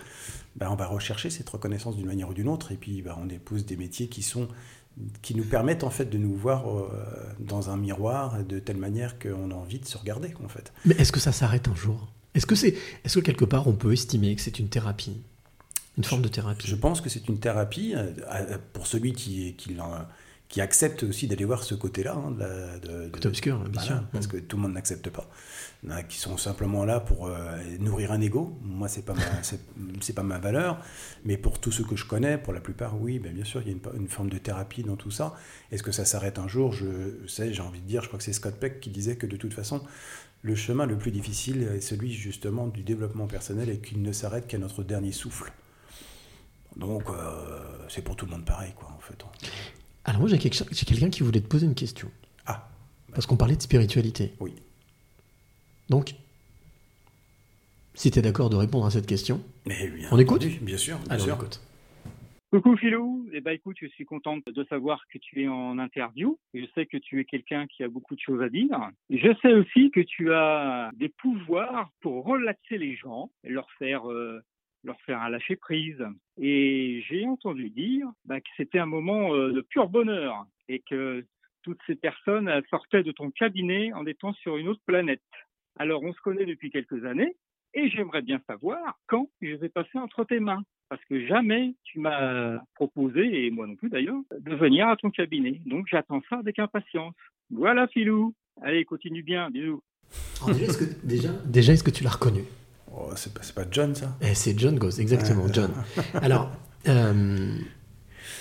[0.57, 3.29] ben, on va rechercher cette reconnaissance d'une manière ou d'une autre, et puis ben, on
[3.31, 4.49] épouse des métiers qui sont
[5.23, 6.89] qui nous permettent en fait de nous voir euh,
[7.39, 10.73] dans un miroir de telle manière qu'on a envie de se regarder en fait.
[10.85, 12.09] Mais est-ce que ça s'arrête un jour?
[12.35, 12.75] Est-ce que c'est,
[13.05, 15.23] est-ce que quelque part on peut estimer que c'est une thérapie,
[15.97, 16.67] une forme de thérapie?
[16.67, 19.75] Je pense que c'est une thérapie euh, pour celui qui, qui,
[20.49, 22.15] qui accepte aussi d'aller voir ce côté-là.
[22.15, 24.03] hein, de Côté obscur, bien voilà, sûr.
[24.13, 25.29] Parce que tout le monde n'accepte pas.
[25.83, 28.57] Il y en a qui sont simplement là pour euh, nourrir un ego.
[28.63, 29.61] Moi, c'est pas ma, c'est,
[30.01, 30.79] c'est pas ma valeur.
[31.25, 33.69] Mais pour tous ceux que je connais, pour la plupart, oui, ben, bien sûr, il
[33.69, 35.35] y a une, une forme de thérapie dans tout ça.
[35.73, 36.73] Est-ce que ça s'arrête un jour?
[36.73, 39.27] Je sais, j'ai envie de dire, je crois que c'est Scott Peck qui disait que
[39.27, 39.83] de toute façon,
[40.43, 44.47] le chemin le plus difficile est celui justement du développement personnel et qu'il ne s'arrête
[44.47, 45.53] qu'à notre dernier souffle.
[46.77, 49.25] Donc, euh, c'est pour tout le monde pareil, quoi, en fait.
[50.07, 52.09] Alors moi j'ai, quelqu'un qui voulait te poser une question.
[52.47, 52.69] Ah.
[53.13, 54.33] Parce qu'on parlait de spiritualité.
[54.39, 54.55] Oui.
[55.91, 56.15] Donc,
[57.95, 60.77] si tu es d'accord de répondre à cette question, Mais bien On écoute entendu, Bien
[60.77, 61.35] sûr, bien on sûr.
[61.35, 61.61] écoute.
[62.53, 66.39] Coucou Philou, eh ben écoute, je suis contente de savoir que tu es en interview.
[66.55, 68.79] Je sais que tu es quelqu'un qui a beaucoup de choses à dire.
[69.11, 74.09] Je sais aussi que tu as des pouvoirs pour relaxer les gens, et leur faire
[74.09, 74.41] euh,
[74.87, 76.05] leur faire un lâcher prise.
[76.41, 81.25] Et j'ai entendu dire bah, que c'était un moment euh, de pur bonheur et que
[81.63, 85.23] toutes ces personnes elles sortaient de ton cabinet en étant sur une autre planète.
[85.79, 87.37] Alors on se connaît depuis quelques années
[87.75, 91.99] et j'aimerais bien savoir quand je vais passer entre tes mains parce que jamais tu
[91.99, 95.61] m'as proposé, et moi non plus d'ailleurs, de venir à ton cabinet.
[95.67, 97.15] Donc j'attends ça avec impatience.
[97.51, 98.35] Voilà Philou.
[98.63, 99.83] Allez, continue bien, bisous.
[100.41, 101.07] Alors, déjà, est-ce que,
[101.51, 102.43] déjà, est-ce que tu l'as reconnu?
[102.99, 104.17] Oh, c'est, pas, c'est pas John, ça?
[104.23, 105.51] Eh, C'est John Goss, exactement, Ouais.
[105.53, 105.71] John.
[106.15, 106.51] Alors,
[106.89, 107.55] euh,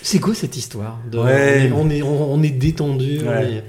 [0.01, 1.72] c'est quoi cette histoire de, Ouais.
[1.76, 3.51] on, est, on, est, on est détendu, on Ouais.
[3.53, 3.64] est-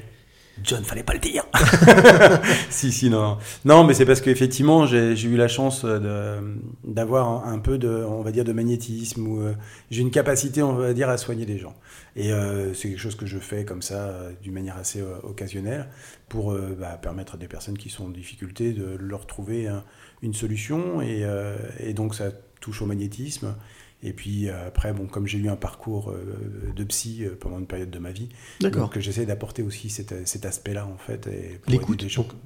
[0.64, 1.44] John, fallait pas le dire.
[2.70, 3.36] si, si, non.
[3.66, 6.38] Non, mais c'est parce qu'effectivement, j'ai j'ai eu la chance de-
[6.82, 9.54] d'avoir un, un peu de, on va dire, de magnétisme ou euh,
[9.90, 11.74] j'ai une capacité, on va dire, à soigner les gens.
[12.16, 15.16] Et euh, c'est quelque chose que je fais comme ça, euh, d'une manière assez euh,
[15.24, 15.88] occasionnelle,
[16.30, 19.84] pour euh, bah, permettre à des personnes qui sont en difficulté de leur trouver un-
[20.22, 21.00] une solution.
[21.00, 23.54] Et, euh, et donc, ça touche au magnétisme.
[24.02, 27.66] Et puis euh, après, bon, comme j'ai eu un parcours euh, de psy pendant une
[27.66, 28.28] période de ma vie,
[28.60, 31.28] donc j'essaie d'apporter aussi cet, cet aspect-là en fait.
[31.66, 32.04] L'écoute,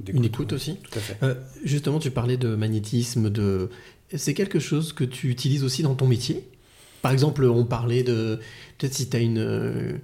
[0.08, 0.76] une écoute aussi.
[0.76, 1.16] Tout à fait.
[1.24, 3.68] Euh, justement, tu parlais de magnétisme, de...
[4.14, 6.48] c'est quelque chose que tu utilises aussi dans ton métier?
[7.02, 8.38] Par exemple, on parlait de...
[8.78, 10.00] Peut-être si tu as une,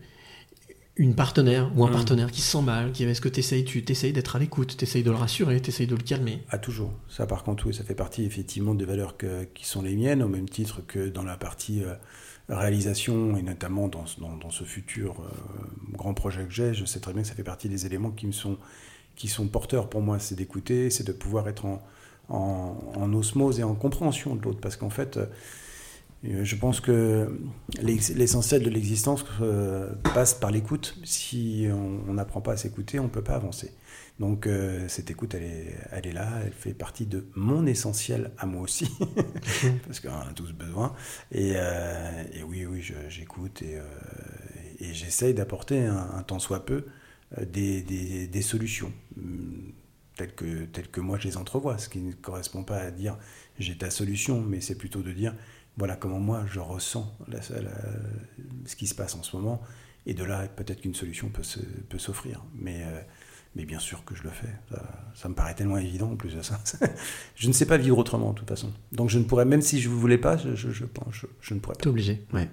[0.97, 1.93] une partenaire ou un Mm.
[1.93, 3.05] partenaire qui se sent mal, qui...
[3.05, 5.87] est-ce que t'essayes- tu essayes d'être à l'écoute, tu essayes de le rassurer, tu essayes
[5.87, 6.43] de le calmer?
[6.49, 6.93] Ah, toujours.
[7.09, 10.23] Ça, par contre, oui, ça fait partie effectivement des valeurs que- qui sont les miennes,
[10.23, 11.95] au même titre que dans la partie euh,
[12.49, 15.29] réalisation, et notamment dans, ce- dans, dans ce futur euh,
[15.93, 18.27] grand projet que j'ai, je sais très bien que ça fait partie des éléments qui
[18.27, 18.57] me sont,
[19.17, 20.19] qui sont porteurs pour moi.
[20.19, 21.83] C'est d'écouter, c'est de pouvoir être en,
[22.29, 24.61] en, en osmose et en compréhension de l'autre.
[24.61, 25.27] Parce qu'en fait, euh,
[26.45, 27.39] je pense que
[27.83, 30.99] l'essentiel de l'existence euh, passe par l'écoute.
[31.05, 33.73] Si on n'apprend pas à s'écouter, on ne peut pas avancer.
[34.19, 38.31] Donc euh, cette écoute, elle est, elle est là, elle fait partie de mon essentiel
[38.39, 38.89] à moi aussi,
[39.87, 40.95] parce qu'on en a tous besoin.
[41.33, 43.83] Et, euh, et oui, oui, j'écoute et, euh,
[44.81, 46.87] et j'essaye d'apporter un, un tant soit peu
[47.39, 49.73] euh, des, des- des solutions hum,
[50.17, 53.19] telles que, telles que moi je les entrevois, ce qui ne correspond pas à dire
[53.59, 55.35] j'ai ta solution, mais c'est plutôt de dire
[55.77, 57.71] voilà comment moi je ressens la- la-
[58.67, 59.61] ce qui se passe en ce moment,
[60.07, 62.45] et de là peut-être qu'une solution peut s'offrir.
[62.55, 63.01] Mais, euh,
[63.55, 66.35] mais bien sûr que je le fais, ça, ça me paraît tellement évident en plus
[66.35, 66.61] de ça.
[67.37, 68.73] je ne sais pas vivre autrement de toute façon.
[68.93, 71.27] Donc je ne pourrais, même si je ne voulais pas, je, je, je, pense- je-
[71.41, 71.83] je ne pourrais pas.
[71.83, 72.49] T'es obligé, ouais.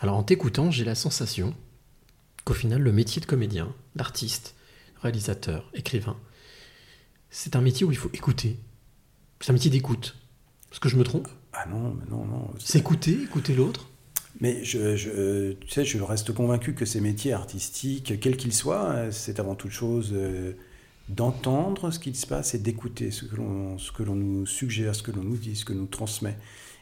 [0.00, 1.54] Alors en t'écoutant, j'ai la sensation
[2.44, 4.54] qu'au final, le métier de comédien, d'artiste,
[5.00, 6.16] réalisateur, écrivain,
[7.30, 8.58] c'est un métier où il faut écouter.
[9.40, 10.16] C'est un métier d'écoute.
[10.70, 11.28] Est-ce que je me trompe?
[11.52, 12.50] Ah non, mais non, non.
[12.58, 13.88] C'est écouter, écouter l'autre.
[14.40, 19.10] Mais je, je- tu sais, je reste convaincu que ces métiers artistiques, quels qu'ils soient,
[19.12, 20.54] c'est avant toute chose euh,
[21.08, 24.94] d'entendre ce qu'il se passe et d'écouter ce que l'on ce que l'on nous suggère,
[24.94, 26.38] ce que l'on nous dit, ce que nous transmet.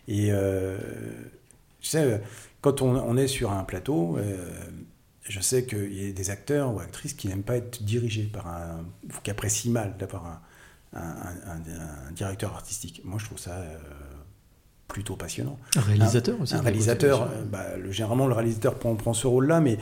[0.09, 0.79] Et euh,
[1.81, 2.23] tu sais,
[2.61, 4.49] quand on, on est sur un plateau, euh,
[5.25, 8.47] je sais qu'il y a des acteurs ou actrices qui n'aiment pas être dirigés par
[8.49, 10.41] un, ou qui apprécient mal d'avoir un,
[10.95, 13.03] un- un- un directeur artistique.
[13.05, 13.79] Moi, je trouve ça euh,
[14.91, 15.59] plutôt passionnant.
[15.77, 19.61] Un réalisateur aussi, Un réalisateur, euh, bah, le- généralement le réalisateur prend, prend ce rôle-là,
[19.61, 19.79] mais,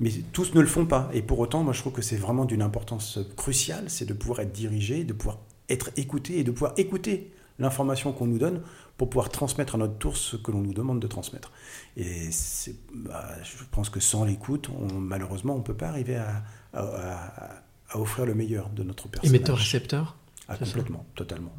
[0.00, 1.08] mais tous ne le font pas.
[1.14, 4.40] Et pour autant, moi je trouve que c'est vraiment d'une importance cruciale, c'est de pouvoir
[4.40, 5.38] être dirigé, de pouvoir
[5.70, 8.60] être écouté et de pouvoir écouter l'information qu'on nous donne
[8.96, 11.50] pour pouvoir transmettre à notre tour ce que l'on nous demande de transmettre.
[11.96, 12.28] Et
[12.94, 16.42] bah, je pense que sans l'écoute, malheureusement, on ne peut pas arriver à,
[16.72, 19.34] à- à- à offrir le meilleur de notre personnage.
[19.34, 20.16] Émetteur-récepteur
[20.48, 21.52] Ah, complètement, totalement.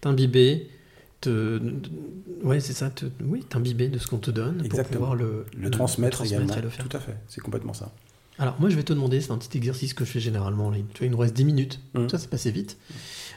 [0.00, 0.68] T'imbiber,
[1.24, 1.60] te,
[2.42, 5.00] ouais, c'est ça, te- oui, t'imbiber de ce qu'on te donne pour Exactement.
[5.00, 6.54] pouvoir le, le transmettre, également.
[6.56, 6.86] et le faire.
[6.88, 7.92] Tout à fait, c'est complètement ça.
[8.38, 10.68] Alors, moi, je vais te demander, c'est un petit exercice que je fais généralement.
[10.70, 10.78] là.
[10.92, 11.80] Tu vois, il nous reste 10 minutes.
[11.94, 12.08] Mhm.
[12.10, 12.76] Ça, c'est passé vite.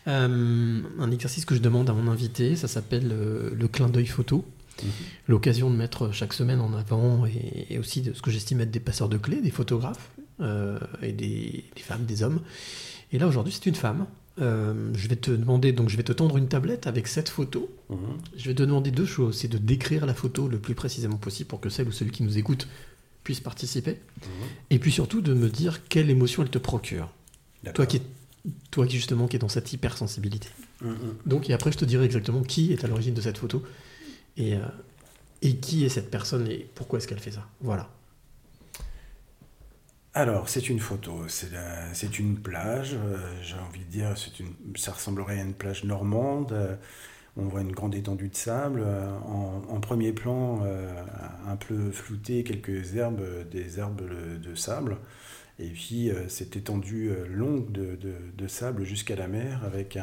[0.07, 4.07] Euh, un exercice que je demande à mon invité, ça s'appelle euh, le clin d'œil
[4.07, 4.43] photo.
[4.83, 4.89] Mhm.
[5.27, 8.71] L'occasion de mettre chaque semaine en avant et, et aussi de ce que j'estime être
[8.71, 10.09] des passeurs de clés, des photographes
[10.39, 12.39] euh, et des, des femmes, des hommes.
[13.11, 14.05] Et là, aujourd'hui, c'est une femme.
[14.39, 17.69] Euh, je vais te demander, donc je vais te tendre une tablette avec cette photo.
[17.89, 17.97] Mhm.
[18.37, 19.37] Je vais te demander deux choses.
[19.37, 22.23] C'est de décrire la photo le plus précisément possible pour que celle ou celui qui
[22.23, 22.67] nous écoute
[23.23, 23.97] puisse participer.
[24.69, 27.11] Et puis surtout de me dire quelle émotion elle te procure.
[27.73, 28.01] Toi qui,
[28.71, 30.47] toi qui justement qui est dans cette hypersensibilité.
[30.81, 30.95] Mhm.
[31.25, 33.63] Donc et après je te dirai exactement qui est à l'origine de cette photo
[34.37, 34.59] et, euh,
[35.41, 37.45] et qui est cette personne et pourquoi est-ce qu'elle fait ça.
[37.59, 37.89] Voilà.
[40.19, 44.15] Alors, c'est une photo, c'est une plage, euh, j'ai envie de dire,
[44.75, 46.53] ça ressemblerait à une plage normande.
[46.53, 46.75] euh,
[47.35, 48.81] on voit une grande étendue de sable.
[48.83, 49.11] euh,
[49.69, 50.63] en, premier plan,
[51.45, 54.01] un peu flouté, quelques herbes, des herbes
[54.41, 54.97] de, sable.
[55.59, 59.99] Et puis, cette étendue longue de, sable jusqu'à la mer avec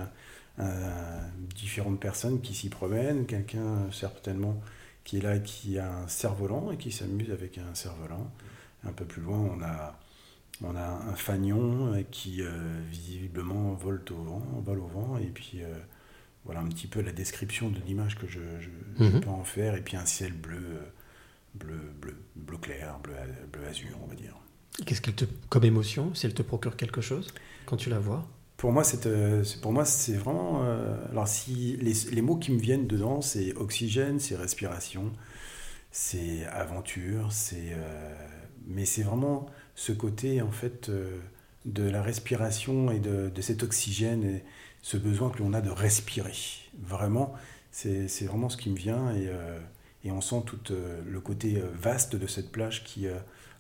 [1.56, 3.26] différentes personnes qui s'y promènent.
[3.26, 4.62] Quelqu'un, certainement,
[5.02, 8.30] qui est là, qui a un cerf-volant et qui s'amuse avec un cerf-volant.
[8.86, 9.98] Un peu plus loin, on a,
[10.62, 12.50] on a un fanion euh, qui euh,
[12.90, 15.74] visiblement vole au vent, vole au vent, et puis euh,
[16.44, 18.70] voilà un petit peu la description de l'image que je, je-
[19.02, 19.20] je Mhm.
[19.20, 20.62] peux en faire, et puis un ciel bleu,
[21.54, 23.14] bleu, bleu, bleu clair, bleu,
[23.52, 24.36] bleu azur, on va dire.
[24.86, 27.32] Qu'est-ce qu'elle te comme émotion Si elle te procure quelque chose
[27.66, 28.26] quand tu la vois?
[28.56, 29.02] Pour moi, c'est,
[29.44, 30.62] c'est- pour moi, c'est vraiment.
[30.64, 35.12] euh, alors, si les, les mots qui me viennent dedans, c'est oxygène, c'est respiration,
[35.90, 37.72] c'est aventure, c'est.
[37.72, 38.14] euh,
[38.66, 41.18] mais c'est vraiment ce côté en fait euh,
[41.64, 44.44] de la respiration et de, de cet oxygène et
[44.82, 46.34] ce besoin que l'on a de respirer.
[46.82, 47.34] Vraiment,
[47.70, 49.58] c'est vraiment ce qui me vient et, euh,
[50.04, 53.06] et on sent tout euh, le côté vaste de cette plage qui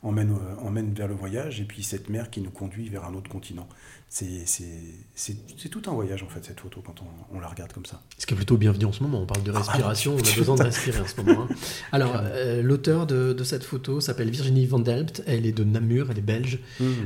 [0.04, 3.14] emmène, euh, emmène vers le voyage et puis cette mer qui nous conduit vers un
[3.14, 3.68] autre continent.
[4.08, 8.00] C'est tout un voyage en fait cette photo quand on, on la regarde comme ça.
[8.18, 9.22] Ce qui est plutôt bienvenu en ce moment.
[9.22, 11.46] On parle de Ah, respiration, on a besoin de respirer en ce moment.
[11.50, 11.54] hein.
[11.92, 15.22] Alors, euh, l'auteur de, de cette photo s'appelle Virginie Van Delpt.
[15.26, 16.60] Elle est de Namur, elle est belge.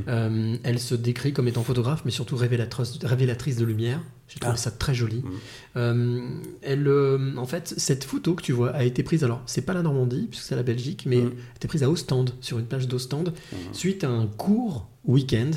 [0.07, 4.01] Euh, elle se décrit comme étant photographe, mais surtout révélatrice, révélatrice de lumière.
[4.29, 4.61] J'ai trouvé Ah.
[4.61, 5.17] ça très joli.
[5.17, 5.31] Mhm.
[5.77, 6.19] Euh,
[6.61, 9.23] elle, euh, en fait, cette photo que tu vois a été prise.
[9.23, 11.31] Alors, c'est pas la Normandie, puisque c'est la Belgique, mais Mhm.
[11.33, 13.57] elle a été prise à Ostende, sur une plage d'Ostende, Mhm.
[13.73, 15.51] suite à un court week-end.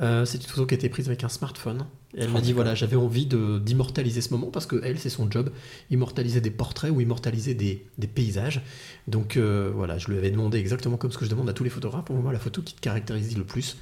[0.00, 1.86] Euh, c'est une photo qui a été prise avec un smartphone.
[2.16, 5.10] Et elle m'a dit voilà, j'avais envie de- d'immortaliser ce moment parce que elle, c'est
[5.10, 5.50] son job,
[5.90, 8.62] immortaliser des portraits ou immortaliser des, des paysages.
[9.08, 11.70] Donc voilà, je lui avais demandé exactement comme ce que je demande à tous les
[11.70, 12.06] photographes.
[12.06, 13.76] Pour moi, la photo qui te caractérise le plus,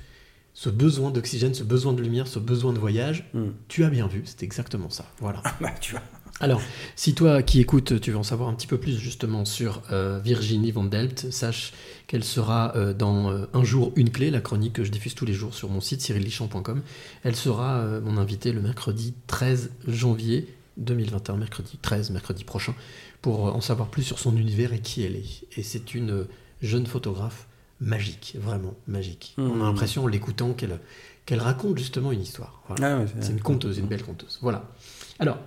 [0.56, 3.48] ce besoin d'oxygène, ce besoin de lumière, ce besoin de voyage, Mm.
[3.68, 5.04] tu as bien vu, c'est exactement ça.
[5.20, 5.42] Voilà.
[5.60, 6.00] Bah, tu vois.
[6.40, 6.62] Alors,
[6.96, 10.18] si toi qui écoutes, tu veux en savoir un petit peu plus justement sur euh,
[10.18, 10.88] Virginie Van
[11.30, 11.74] sache
[12.06, 15.26] qu'elle sera euh, dans euh, Un jour, une clé, la chronique que je diffuse tous
[15.26, 16.80] les jours sur mon site cyrillichamp.com.
[17.22, 20.48] Elle sera mon invitée le mercredi 13 janvier
[20.78, 22.74] 2021, mercredi 13, mercredi prochain,
[23.20, 25.44] pour en savoir plus sur son univers et qui elle est.
[25.58, 26.26] Et c'est une
[26.62, 27.46] jeune photographe
[27.80, 29.34] magique, vraiment magique.
[29.38, 30.78] On a l'impression en l'écoutant qu'elle
[31.26, 32.62] qu'elle raconte justement une histoire.
[32.68, 32.96] Voilà.
[32.96, 34.38] Ah ouais, C'est une conteuse, une belle conteuse.
[34.42, 34.70] Voilà.
[35.18, 35.38] Alors,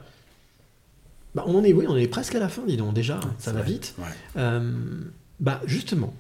[1.35, 3.19] bah, on en est, oui, on est presque à la fin, dis donc déjà.
[3.37, 3.71] ça va vrai.
[3.71, 3.95] vite.
[3.97, 4.05] Ouais.
[4.37, 5.01] Euh,
[5.39, 6.13] bah, justement,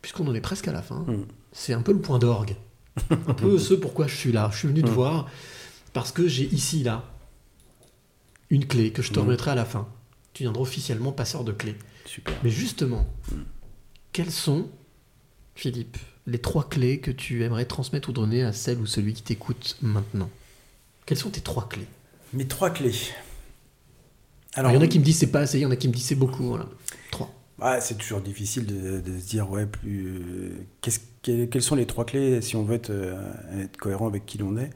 [0.00, 1.26] puisqu'on en est presque à la fin, Mm.
[1.52, 2.56] c'est un peu le point d'orgue.
[3.10, 4.48] un peu ce pourquoi je suis là.
[4.52, 4.92] Je suis venu te Mm.
[4.94, 5.28] voir
[5.92, 7.04] parce que j'ai ici, là,
[8.50, 9.88] une clé que je te remettrai à la fin.
[10.32, 11.76] Tu viendras officiellement passeur de clés.
[12.06, 12.34] Super.
[12.42, 13.06] Mais justement,
[14.12, 14.70] quelles sont,
[15.54, 15.96] Philippe,
[16.26, 19.76] les trois clés que tu aimerais transmettre ou donner à celle ou celui qui t'écoute
[19.82, 20.30] maintenant
[21.06, 21.86] Quelles sont tes trois clés?
[22.32, 22.94] Mes trois clés.
[24.54, 25.76] Alors, il y en a qui me disent c'est pas assez, il y en a
[25.76, 26.44] qui me disent c'est beaucoup.
[26.48, 26.66] Voilà.
[27.10, 27.32] Trois.
[27.60, 30.66] Ah, c'est toujours difficile de, de se dire, ouais, plus.
[30.80, 34.26] qu'est-ce- quelles, quelles sont les trois clés si on veut être, euh, être cohérent avec
[34.26, 34.70] qui l'on est?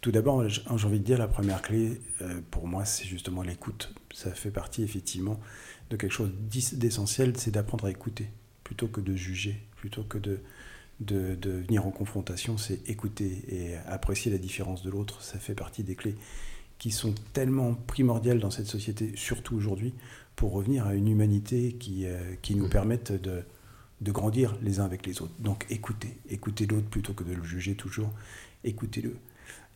[0.00, 3.92] Tout d'abord, j'ai envie de dire, la première clé, euh, pour moi, c'est justement l'écoute.
[4.12, 5.38] Ça fait partie, effectivement,
[5.90, 6.30] de quelque chose
[6.72, 8.28] d'essentiel, c'est d'apprendre à écouter,
[8.72, 10.40] plutôt que de juger, plutôt que de,
[11.00, 15.20] de, de venir en confrontation, c'est écouter et apprécier la différence de l'autre.
[15.20, 16.14] Ça fait partie des clés
[16.78, 19.92] qui sont tellement primordiales dans cette société, surtout aujourd'hui,
[20.36, 23.42] pour revenir à une humanité qui, euh, qui nous permette de,
[24.00, 25.34] de grandir les uns avec les autres.
[25.38, 28.10] Donc écoutez, écoutez l'autre plutôt que de le juger toujours,
[28.64, 29.18] écoutez-le.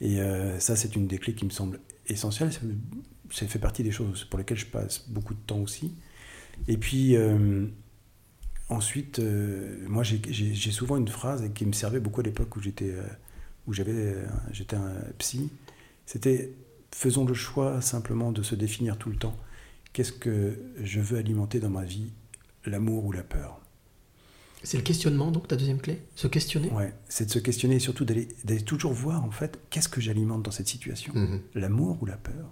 [0.01, 2.51] Et euh, ça, c'est une des clés qui me semble essentielle.
[2.51, 2.61] Ça,
[3.31, 5.93] ça fait partie des choses pour lesquelles je passe beaucoup de temps aussi.
[6.67, 7.67] Et puis, euh,
[8.69, 12.91] ensuite, euh, moi, j'ai- souvent une phrase qui me servait beaucoup à l'époque où j'étais
[12.91, 13.03] euh,
[13.67, 15.51] où j'avais euh, j'étais un psy.
[16.07, 16.53] C'était
[16.93, 19.37] faisons le choix simplement de se définir tout le temps.
[19.93, 22.13] Qu'est-ce que je veux alimenter dans ma vie,
[22.65, 23.61] l'amour ou la peur?
[24.63, 26.03] C'est le questionnement, donc, ta deuxième clé?
[26.17, 26.71] Se questionner?
[26.71, 30.01] Ouais, c'est de se questionner et surtout d'aller d'aller toujours voir en fait qu'est-ce que
[30.01, 31.41] j'alimente dans cette situation, Mhm.
[31.55, 32.51] l'amour ou la peur?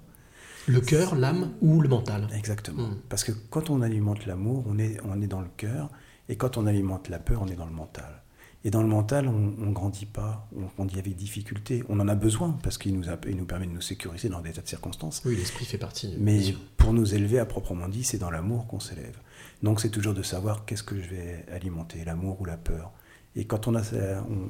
[0.67, 2.29] Le cœur, l'âme ou le mental?
[2.35, 2.89] Exactement.
[2.89, 2.97] Mhm.
[3.09, 5.91] Parce que quand on alimente l'amour, on est, on est dans le cœur,
[6.29, 8.23] et quand on alimente la peur, on est dans le mental.
[8.67, 11.85] Et dans le mental, on ne grandit pas, on grandit avec difficulté.
[11.91, 14.41] On en a besoin parce qu'il nous, a- il nous permet de nous sécuriser dans
[14.41, 15.21] des tas de circonstances.
[15.27, 16.15] Oui, l'esprit fait partie.
[16.19, 19.19] Mais pour nous élever à proprement dit, c'est dans l'amour qu'on s'élève.
[19.63, 22.93] Donc c'est toujours de savoir qu'est-ce que je vais alimenter, l'amour ou la peur.
[23.37, 23.83] Et quand on a,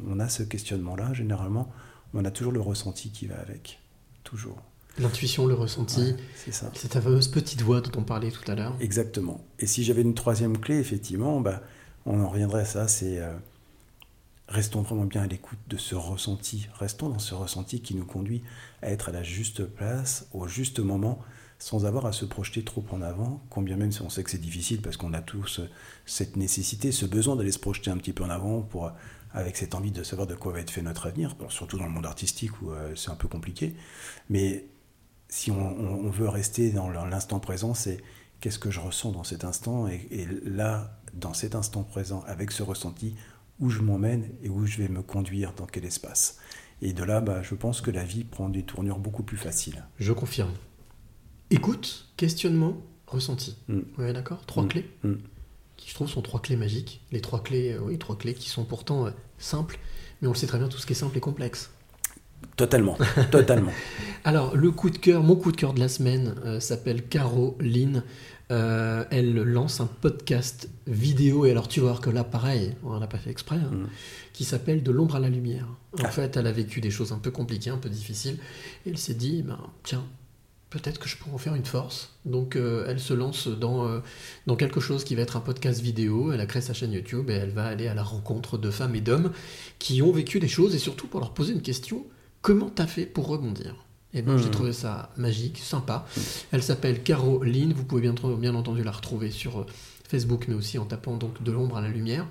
[0.08, 1.72] on a ce questionnement-là, généralement,
[2.12, 3.80] on a toujours le ressenti qui va avec.
[4.22, 4.58] Toujours.
[4.98, 6.70] L'intuition, le ressenti, Ouais, c'est ça.
[6.74, 8.74] c'est ta fameuse petite voix dont on parlait tout à l'heure.
[8.80, 9.40] Exactement.
[9.58, 11.62] Et si j'avais une troisième clé, effectivement, bah,
[12.06, 13.32] on en reviendrait à ça, c'est euh,
[14.48, 16.68] restons vraiment bien à l'écoute de ce ressenti.
[16.78, 18.42] Restons dans ce ressenti qui nous conduit
[18.82, 21.18] à être à la juste place, au juste moment,
[21.58, 24.40] sans avoir à se projeter trop en avant, combien même si on sait que c'est
[24.40, 25.68] difficile parce qu'on a tous euh,
[26.06, 28.90] cette nécessité, ce besoin d'aller se projeter un petit peu en avant pour, euh,
[29.32, 31.90] avec cette envie de savoir de quoi va être fait notre avenir, surtout dans le
[31.90, 33.74] monde artistique où c'est un peu compliqué.
[34.30, 34.64] Mais
[35.34, 38.00] si on, veut rester dans l'instant présent, c'est
[38.38, 42.52] qu'est-ce que je ressens dans cet instant et, et là, dans cet instant présent, avec
[42.52, 43.16] ce ressenti,
[43.58, 46.38] où je m'emmène et où je vais me conduire, dans quel espace.
[46.82, 49.84] Et de là, bah, je pense que la vie prend des tournures beaucoup plus faciles.
[49.98, 50.52] Je confirme.
[51.50, 52.76] Écoute, questionnement,
[53.08, 53.56] ressenti.
[53.66, 53.80] Mm.
[53.98, 54.46] Ouais, d'accord?
[54.46, 54.68] Trois Mm.
[54.68, 55.14] clés Mm.
[55.76, 57.04] qui, je trouve, sont trois clés magiques.
[57.10, 59.80] Les trois clés, euh, oui, trois clés qui sont pourtant euh, simples,
[60.22, 61.72] mais on le sait très bien, tout ce qui est simple est complexe.
[62.56, 62.96] Totalement,
[63.30, 63.72] totalement.
[64.24, 68.02] Alors, le coup de cœur, mon coup de cœur de la semaine euh, s'appelle Caroline.
[68.50, 72.98] Euh, elle lance un podcast vidéo, et alors tu vas voir que là, pareil, on
[73.00, 73.86] n'a pas fait exprès, hein, Mm.
[74.34, 75.66] qui s'appelle De l'ombre à la lumière.
[75.98, 76.10] En Ah.
[76.10, 78.36] fait, elle a vécu des choses un peu compliquées, un peu difficiles,
[78.86, 80.04] et elle s'est dit, ben, tiens,
[80.68, 82.12] peut-être que je peux en faire une force.
[82.26, 84.00] Donc, euh, elle se lance dans, euh,
[84.46, 86.30] dans quelque chose qui va être un podcast vidéo.
[86.32, 88.94] Elle a créé sa chaîne YouTube et elle va aller à la rencontre de femmes
[88.94, 89.32] et d'hommes
[89.78, 92.04] qui ont vécu des choses, et surtout pour leur poser une question
[92.44, 93.74] comment t'as fait pour rebondir?
[94.12, 94.50] Et donc j'ai Mhm.
[94.52, 96.06] trouvé ça magique, sympa.
[96.52, 99.66] Elle s'appelle Caroline, vous pouvez bien, bien entendu la retrouver sur euh,
[100.08, 102.26] Facebook, mais aussi en tapant donc de l'ombre à la lumière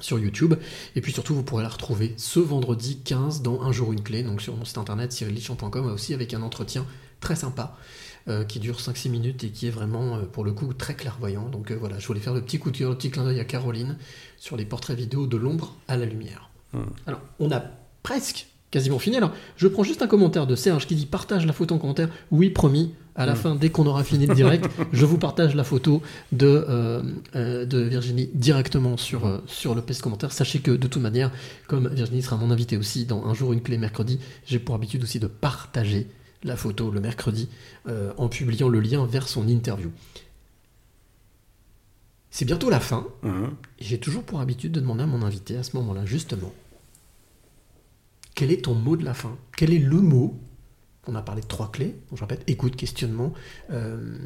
[0.00, 0.54] sur YouTube.
[0.94, 4.22] Et puis surtout, vous pourrez la retrouver ce vendredi 15 dans Un jour une clé,
[4.22, 6.86] donc sur mon site internet cyrillichamp.com, aussi avec un entretien
[7.20, 7.76] très sympa
[8.28, 11.48] euh, qui dure 5-6 minutes et qui est vraiment, euh, pour le coup, très clairvoyant.
[11.48, 13.40] Donc euh, voilà, je voulais faire le petit coup de cœur, le petit clin d'œil
[13.40, 13.96] à Caroline
[14.36, 16.50] sur les portraits vidéo de l'ombre à la lumière.
[16.74, 16.82] Hmm.
[17.06, 17.62] Alors, on a
[18.04, 19.16] presque quasiment fini.
[19.16, 22.08] Alors, je prends juste un commentaire de Serge qui dit partage la photo en commentaire.
[22.30, 22.92] Oui, promis.
[23.14, 23.36] À la Mm.
[23.36, 27.02] fin, dès qu'on aura fini le direct, je vous partage la photo de, euh,
[27.34, 30.30] euh, de Virginie directement sur, euh, sur le page commentaire.
[30.30, 31.32] Sachez que de toute manière,
[31.66, 35.02] comme Virginie sera mon invitée aussi dans Un jour une clé mercredi, j'ai pour habitude
[35.02, 36.06] aussi de partager
[36.44, 37.48] la photo le mercredi
[38.16, 39.90] en publiant le lien vers son interview.
[42.30, 43.04] C'est bientôt la fin.
[43.24, 46.52] Et J'ai toujours pour habitude de demander à mon invité à ce moment-là, justement,
[48.38, 49.36] quel est ton mot de la fin?
[49.56, 50.38] Quel est le mot
[51.08, 53.32] On a parlé de trois clés, je répète, écoute, questionnement,
[53.70, 54.16] euh,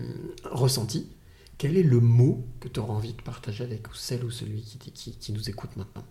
[0.44, 1.08] ressenti.
[1.56, 4.92] Quel est le mot que tu auras envie de partager avec celle ou celui qui,
[4.92, 6.04] qui- qui nous écoute maintenant?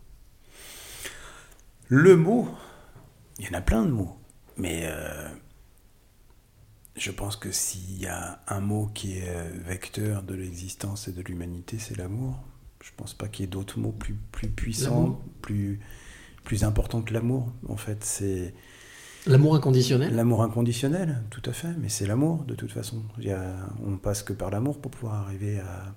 [1.90, 2.48] Le mot,
[3.38, 4.18] il y en a plein de mots,
[4.58, 5.28] mais euh,
[6.96, 11.12] je pense que s'il y a un mot qui est euh, vecteur de l'existence et
[11.12, 12.40] de l'humanité, c'est l'amour.
[12.84, 15.80] Je pense pas qu'il y ait d'autres mots plus, plus puissants, plus,
[16.44, 17.52] plus importants que l'amour.
[17.68, 18.54] En fait, c'est
[19.28, 20.16] L'amour inconditionnel?
[20.16, 23.04] L'amour inconditionnel, tout à fait, mais c'est l'amour de toute façon.
[23.20, 25.94] Il y a- on passe que par l'amour pour pouvoir arriver à,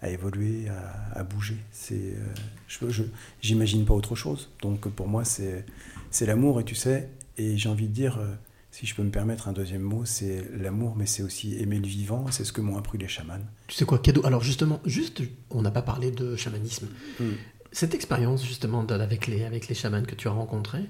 [0.00, 1.58] à évoluer, à, à bouger.
[1.70, 2.34] C'est, euh,
[2.68, 3.02] je,
[3.42, 4.50] j'imagine pas autre chose.
[4.62, 5.66] Donc pour moi, c'est,
[6.10, 8.34] c'est l'amour, et tu sais, et j'ai envie de dire, euh,
[8.70, 11.86] si je peux me permettre un deuxième mot, c'est l'amour, mais c'est aussi aimer le
[11.86, 13.34] vivant, c'est ce que m'ont appris les chamans.
[13.66, 14.24] Tu sais quoi, cadeau?
[14.24, 16.88] Alors justement, juste, on n'a pas parlé de chamanisme.
[17.20, 17.24] Mm.
[17.72, 20.84] Cette expérience justement avec les, avec les chamans que tu as rencontrés,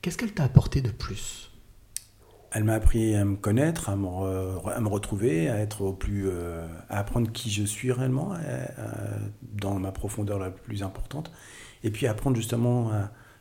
[0.00, 1.50] qu'est-ce qu'elle t'a apporté de plus?
[2.52, 5.92] Elle m'a appris à me connaître, à me, re- à me retrouver, à être au
[5.92, 10.82] plus, euh, à apprendre qui je suis réellement, à- à- dans ma profondeur la plus
[10.82, 11.30] importante,
[11.84, 12.90] et puis apprendre justement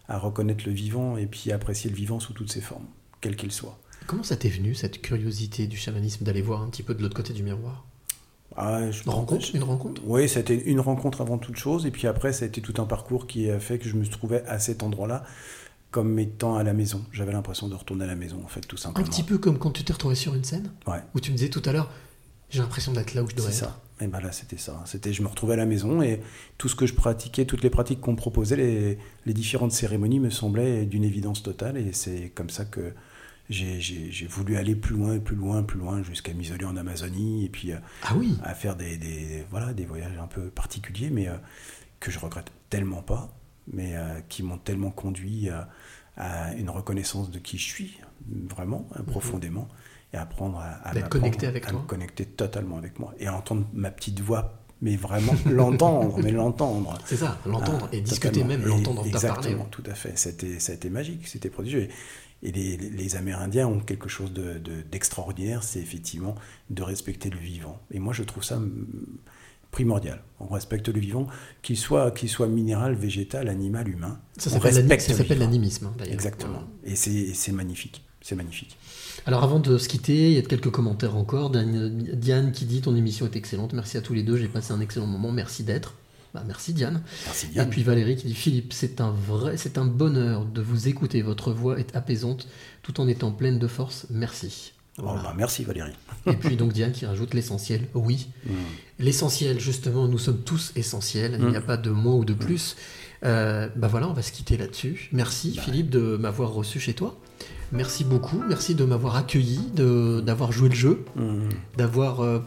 [0.07, 2.85] à, reconnaître le vivant et puis à apprécier le vivant sous toutes ses formes,
[3.21, 3.79] quel qu'il soit.
[4.07, 7.15] Comment ça t'est venu cette curiosité du chamanisme d'aller voir un petit peu de l'autre
[7.15, 7.85] côté du miroir?
[8.55, 10.01] Ah, je Une rencontre Une rencontre?
[10.05, 12.85] Oui, c'était une rencontre avant toute chose, et puis après, ça a été tout un
[12.85, 15.23] parcours qui a fait que je me trouvais à cet endroit-là
[15.91, 17.03] comme étant à la maison.
[17.11, 19.07] J'avais l'impression de retourner à la maison, en fait, tout Un simplement.
[19.07, 20.99] petit peu comme quand tu t'es retrouvé sur une scène Ouais.
[21.15, 21.89] Où tu me disais tout à l'heure,
[22.49, 23.71] j'ai l'impression d'être là où je devrais C'est être.
[23.71, 23.81] ça.
[24.01, 24.81] Et ben là, c'était ça.
[24.85, 26.21] C'était, je me retrouvais à la maison et
[26.57, 30.19] tout ce que je pratiquais, toutes les pratiques qu'on me proposait, les, les différentes cérémonies
[30.19, 31.75] me semblaient d'une évidence totale.
[31.77, 32.93] Et c'est comme ça que
[33.49, 37.71] j'ai, voulu aller plus loin, plus loin, plus loin, jusqu'à m'isoler en Amazonie et puis
[37.71, 41.35] euh, Ah oui à faire des, des- voilà, des voyages un peu particuliers, mais euh,
[41.99, 43.35] que je regrette tellement pas,
[43.71, 45.67] mais euh, qui m'ont tellement conduit à,
[46.17, 47.97] à une reconnaissance de qui je suis,
[48.49, 49.67] vraiment, euh, profondément,
[50.13, 51.01] et apprendre à, à Mhm.
[51.01, 51.81] M'apprendre, connecté avec à toi.
[51.81, 56.31] me connecter totalement avec moi, et à entendre ma petite voix, mais vraiment l'entendre, mais
[56.31, 56.97] l'entendre.
[57.05, 58.47] C'est ça, l'entendre Ah, et discuter totalement.
[58.59, 59.37] même, l'entendre t'a parlé.
[59.49, 60.17] Exactement, tout à fait.
[60.17, 61.89] C'était, ça a été magique, c'était prodigieux.
[62.41, 66.35] Et les, Amérindiens ont quelque chose de, de- d'extraordinaire, c'est effectivement
[66.69, 67.79] de respecter le vivant.
[67.91, 68.87] Et moi, je trouve ça mm,
[69.71, 70.23] primordial.
[70.39, 71.27] On respecte le vivant,
[71.61, 74.19] qu'il soit, qu'il soit minéral, végétal, animal, humain.
[74.37, 76.13] Ça s'appelle l'animisme, hein, d'ailleurs.
[76.13, 76.63] Exactement.
[76.85, 78.03] Et c'est, et c'est magnifique.
[78.21, 78.77] C'est magnifique.
[79.25, 81.49] Alors avant de se quitter, il y a quelques commentaires encore.
[81.49, 83.73] Diane, Diane qui dit ton émission est excellente.
[83.73, 85.31] Merci à tous les deux, j'ai passé un excellent moment.
[85.31, 85.93] Merci d'être.
[86.33, 87.01] Bah, merci Diane.
[87.25, 90.87] Merci Et puis Valérie qui dit Philippe, c'est un vrai, c'est un bonheur de vous
[90.87, 91.21] écouter.
[91.23, 92.47] Votre voix est apaisante
[92.83, 94.05] tout en étant pleine de force.
[94.11, 94.73] Merci.
[95.01, 95.93] Oh, bah, merci Valérie.
[96.27, 97.87] Et puis donc Diane qui rajoute l'essentiel.
[97.93, 98.51] Oui, Mm.
[98.99, 101.37] l'essentiel justement, nous sommes tous essentiels.
[101.39, 101.65] Il n'y a Mm.
[101.65, 102.75] pas de moins ou de plus.
[103.25, 105.09] Euh, bah voilà, on va se quitter là-dessus.
[105.11, 105.63] Merci Bah.
[105.63, 107.17] Philippe de m'avoir reçu chez toi.
[107.71, 108.41] Merci beaucoup.
[108.47, 111.49] Merci de m'avoir accueilli, de d'avoir joué le jeu, Mm.
[111.77, 112.39] d'avoir euh,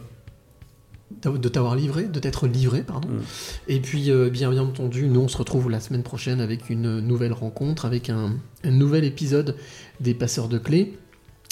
[1.11, 3.09] de t'avoir livré, de t'être livré, pardon.
[3.09, 3.21] Mm.
[3.67, 6.99] Et puis, euh, bien, bien entendu, nous, on se retrouve la semaine prochaine avec une
[6.99, 8.33] nouvelle rencontre, avec un,
[8.63, 9.55] un nouvel épisode
[9.99, 10.97] des Passeurs de Clés.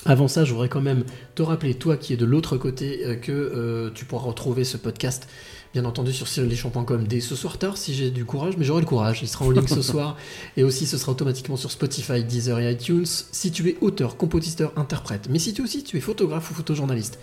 [0.06, 1.04] Avant ça, je voudrais quand même
[1.36, 4.78] te rappeler, toi qui es de l'autre côté, euh, que euh, tu pourras retrouver ce
[4.78, 5.28] podcast,
[5.74, 8.88] bien entendu, sur cyrildeschamps.com dès ce soir tard, si j'ai du courage, mais j'aurai le
[8.88, 9.20] courage.
[9.22, 10.18] Il sera en ligne ce soir.
[10.58, 13.06] Et aussi, ce sera automatiquement sur Spotify, Deezer et iTunes.
[13.06, 17.20] Si tu es auteur, compositeur, interprète, mais si tu aussi tu es photographe ou photojournaliste,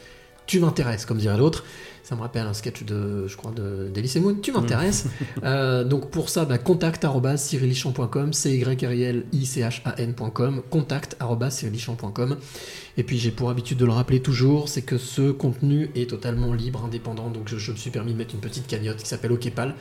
[0.48, 1.62] tu m'intéresses, comme dirait l'autre.
[2.02, 4.34] Ça me rappelle un sketch de, je crois, de Moon.
[4.42, 5.06] Tu m'intéresses.
[5.44, 9.82] Euh, donc pour ça, bah, contact cyrilichamp.com, c y r i l i c h
[9.84, 11.16] a n.com, contact
[11.50, 12.36] cyrilichamp.com.
[12.96, 16.52] Et puis j'ai pour habitude de le rappeler toujours, c'est que ce contenu est totalement
[16.54, 17.30] libre, indépendant.
[17.30, 19.74] Donc je, je me suis permis de mettre une petite cagnotte qui s'appelle OKPAL.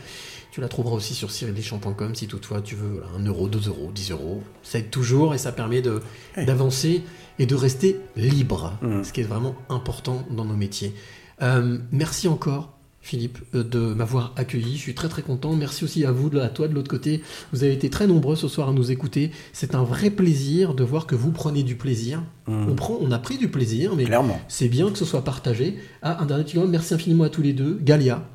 [0.51, 3.91] Tu la trouveras aussi sur cyrilichamp.com si toutefois tu veux voilà, 1 euro, 2 euros,
[3.93, 4.41] 10 euros.
[4.63, 6.01] Ça aide toujours et ça permet de,
[6.35, 7.03] d'avancer
[7.39, 9.03] et de rester libre, Mm.
[9.03, 10.93] ce qui est vraiment important dans nos métiers.
[11.41, 12.73] Euh, merci encore.
[12.99, 14.73] Philippe, euh, de m'avoir accueilli.
[14.75, 15.53] Je suis très très content.
[15.55, 17.21] Merci aussi à vous, de- à toi de l'autre côté.
[17.53, 19.31] Vous avez été très nombreux ce soir à nous écouter.
[19.53, 22.21] C'est un vrai plaisir de voir que vous prenez du plaisir.
[22.47, 22.67] Mm.
[22.69, 24.41] On, prend, on a pris du plaisir, mais Clairement.
[24.49, 25.77] c'est bien que ce soit partagé.
[26.01, 27.77] Ah, un dernier petit merci infiniment à tous les deux.
[27.81, 28.27] Galia,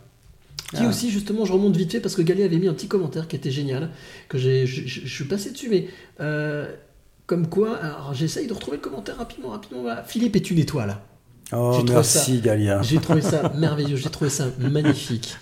[0.75, 0.89] qui Ah.
[0.89, 3.37] aussi, justement, je remonte vite fait parce que Galia avait mis un petit commentaire qui
[3.37, 3.91] était génial,
[4.29, 5.89] que j'ai, je, suis passé dessus, mais
[6.21, 6.67] euh,
[7.27, 9.83] comme quoi, alors j'essaye de retrouver le commentaire rapidement, rapidement.
[9.83, 10.03] Voilà.
[10.05, 10.99] Philippe est une étoile.
[11.53, 12.81] Oh, J'ai trouvé merci Galia.
[12.83, 15.37] J'ai trouvé ça merveilleux, j'ai trouvé ça magnifique.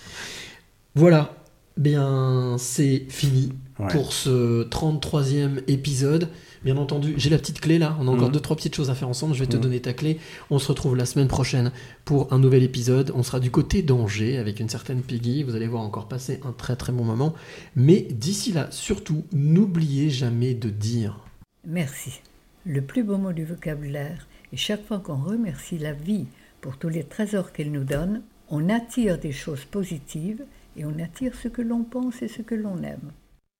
[0.95, 1.33] Voilà,
[1.77, 3.87] bien c'est fini Ouais.
[3.87, 6.27] pour ce 33e épisode.
[6.63, 8.33] Bien entendu, j'ai la petite clé là, on a encore Mhm.
[8.33, 9.61] deux trois petites choses à faire ensemble, je vais te Mhm.
[9.63, 10.19] donner ta clé.
[10.51, 11.71] On se retrouve la semaine prochaine
[12.05, 13.11] pour un nouvel épisode.
[13.15, 16.51] On sera du côté d'Angers avec une certaine Peggy, vous allez voir encore passer un
[16.51, 17.33] très très bon moment.
[17.75, 21.19] Mais d'ici là, surtout, n'oubliez jamais de dire
[21.67, 22.21] Merci.
[22.65, 26.27] Le plus beau mot du vocabulaire, et chaque fois qu'on remercie la vie
[26.61, 30.43] pour tous les trésors qu'elle nous donne, on attire des choses positives
[30.77, 33.11] et on attire ce que l'on pense et ce que l'on aime.